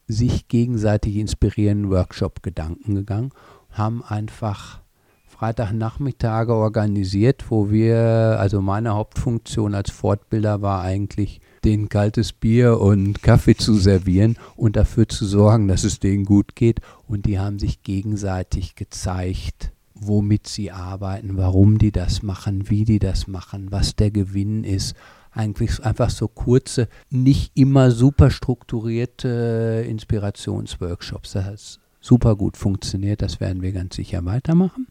sich 0.08 0.48
gegenseitig 0.48 1.16
inspirierenden 1.18 1.92
Workshop-Gedanken 1.92 2.96
gegangen 2.96 3.32
haben 3.72 4.04
einfach 4.04 4.82
Freitagnachmittage 5.28 6.54
organisiert, 6.54 7.46
wo 7.50 7.70
wir, 7.70 8.38
also 8.40 8.62
meine 8.62 8.94
Hauptfunktion 8.94 9.76
als 9.76 9.92
Fortbilder 9.92 10.62
war 10.62 10.82
eigentlich, 10.82 11.42
den 11.66 11.90
kaltes 11.90 12.32
Bier 12.32 12.80
und 12.80 13.22
Kaffee 13.22 13.56
zu 13.58 13.74
servieren 13.74 14.38
und 14.56 14.78
dafür 14.78 15.10
zu 15.10 15.26
sorgen, 15.26 15.68
dass 15.68 15.84
es 15.84 16.00
denen 16.00 16.24
gut 16.24 16.56
geht. 16.56 16.80
Und 17.08 17.26
die 17.26 17.38
haben 17.38 17.60
sich 17.60 17.84
gegenseitig 17.84 18.76
gezeigt, 18.76 19.74
womit 19.94 20.48
sie 20.48 20.72
arbeiten, 20.72 21.36
warum 21.38 21.80
die 21.80 21.92
das 21.92 22.24
machen, 22.24 22.70
wie 22.70 22.86
die 22.86 23.00
das 23.00 23.28
machen, 23.28 23.72
was 23.72 23.96
der 23.96 24.12
Gewinn 24.12 24.64
ist, 24.64 24.96
eigentlich 25.36 25.84
einfach 25.84 26.10
so 26.10 26.28
kurze, 26.28 26.88
nicht 27.10 27.52
immer 27.56 27.92
super 27.92 28.32
strukturierte 28.32 29.86
Inspirationsworkshops. 29.88 31.34
Das 31.34 31.46
hat 31.46 31.80
super 32.00 32.36
gut 32.36 32.58
funktioniert, 32.58 33.22
das 33.22 33.40
werden 33.40 33.62
wir 33.62 33.72
ganz 33.72 33.96
sicher 33.96 34.24
weitermachen. 34.26 34.88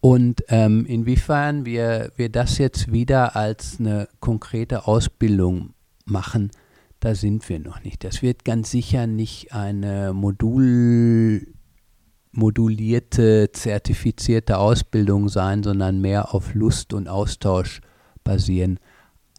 Und 0.00 0.44
ähm, 0.48 0.84
inwiefern 0.84 1.64
wir, 1.64 2.12
wir 2.16 2.28
das 2.28 2.58
jetzt 2.58 2.92
wieder 2.92 3.36
als 3.36 3.80
eine 3.80 4.08
konkrete 4.20 4.86
Ausbildung 4.86 5.70
machen, 6.04 6.50
da 7.00 7.14
sind 7.14 7.48
wir 7.48 7.58
noch 7.58 7.82
nicht. 7.84 8.04
Das 8.04 8.22
wird 8.22 8.44
ganz 8.44 8.70
sicher 8.70 9.06
nicht 9.06 9.54
eine 9.54 10.12
Modul, 10.12 11.46
modulierte, 12.32 13.50
zertifizierte 13.52 14.58
Ausbildung 14.58 15.28
sein, 15.28 15.62
sondern 15.62 16.00
mehr 16.00 16.34
auf 16.34 16.54
Lust 16.54 16.92
und 16.92 17.08
Austausch 17.08 17.80
basieren. 18.24 18.78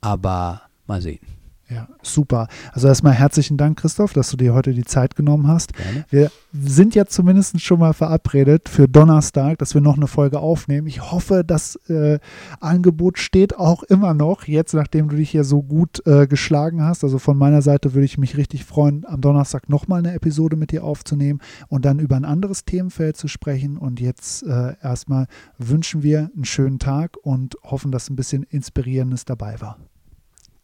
Aber 0.06 0.62
mal 0.86 1.02
sehen. 1.02 1.20
Ja, 1.68 1.88
super. 2.04 2.48
Also 2.74 2.88
erstmal 2.88 3.14
herzlichen 3.14 3.58
Dank, 3.58 3.80
Christoph, 3.80 4.14
dass 4.14 4.30
du 4.30 4.38
dir 4.38 4.54
heute 4.54 4.72
die 4.72 4.84
Zeit 4.84 5.16
genommen 5.16 5.48
hast. 5.48 5.74
Gerne. 5.74 6.06
Wir 6.12 6.32
sind 6.54 6.94
ja 6.94 7.08
zumindest 7.08 7.60
schon 7.60 7.80
mal 7.80 7.94
verabredet 7.94 8.70
für 8.70 8.88
Donnerstag, 8.88 9.58
dass 9.58 9.74
wir 9.74 9.82
noch 9.82 9.96
eine 9.96 10.06
Folge 10.06 10.40
aufnehmen. 10.40 10.86
Ich 10.86 11.12
hoffe, 11.12 11.44
das 11.44 11.76
äh, 11.90 12.20
Angebot 12.60 13.18
steht 13.18 13.58
auch 13.58 13.82
immer 13.82 14.14
noch, 14.14 14.44
jetzt 14.44 14.76
nachdem 14.76 15.10
du 15.10 15.16
dich 15.16 15.32
hier 15.32 15.44
so 15.44 15.64
gut 15.64 16.06
äh, 16.06 16.28
geschlagen 16.28 16.84
hast. 16.84 17.04
Also 17.04 17.18
von 17.18 17.36
meiner 17.36 17.64
Seite 17.64 17.96
würde 17.96 18.06
ich 18.06 18.20
mich 18.20 18.38
richtig 18.38 18.64
freuen, 18.64 19.04
am 19.08 19.22
Donnerstag 19.22 19.68
nochmal 19.68 20.00
eine 20.00 20.14
Episode 20.14 20.58
mit 20.58 20.72
dir 20.72 20.84
aufzunehmen 20.84 21.42
und 21.68 21.84
dann 21.84 21.98
über 21.98 22.16
ein 22.16 22.26
anderes 22.26 22.66
Themenfeld 22.66 23.18
zu 23.18 23.28
sprechen. 23.28 23.80
Und 23.80 24.00
jetzt 24.00 24.44
äh, 24.44 24.76
erstmal 24.84 25.26
wünschen 25.58 26.04
wir 26.04 26.30
einen 26.36 26.46
schönen 26.46 26.78
Tag 26.78 27.18
und 27.24 27.58
hoffen, 27.64 27.92
dass 27.92 28.12
ein 28.12 28.16
bisschen 28.16 28.44
Inspirierendes 28.44 29.26
dabei 29.26 29.60
war. 29.62 29.80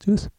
Tschüss. 0.04 0.30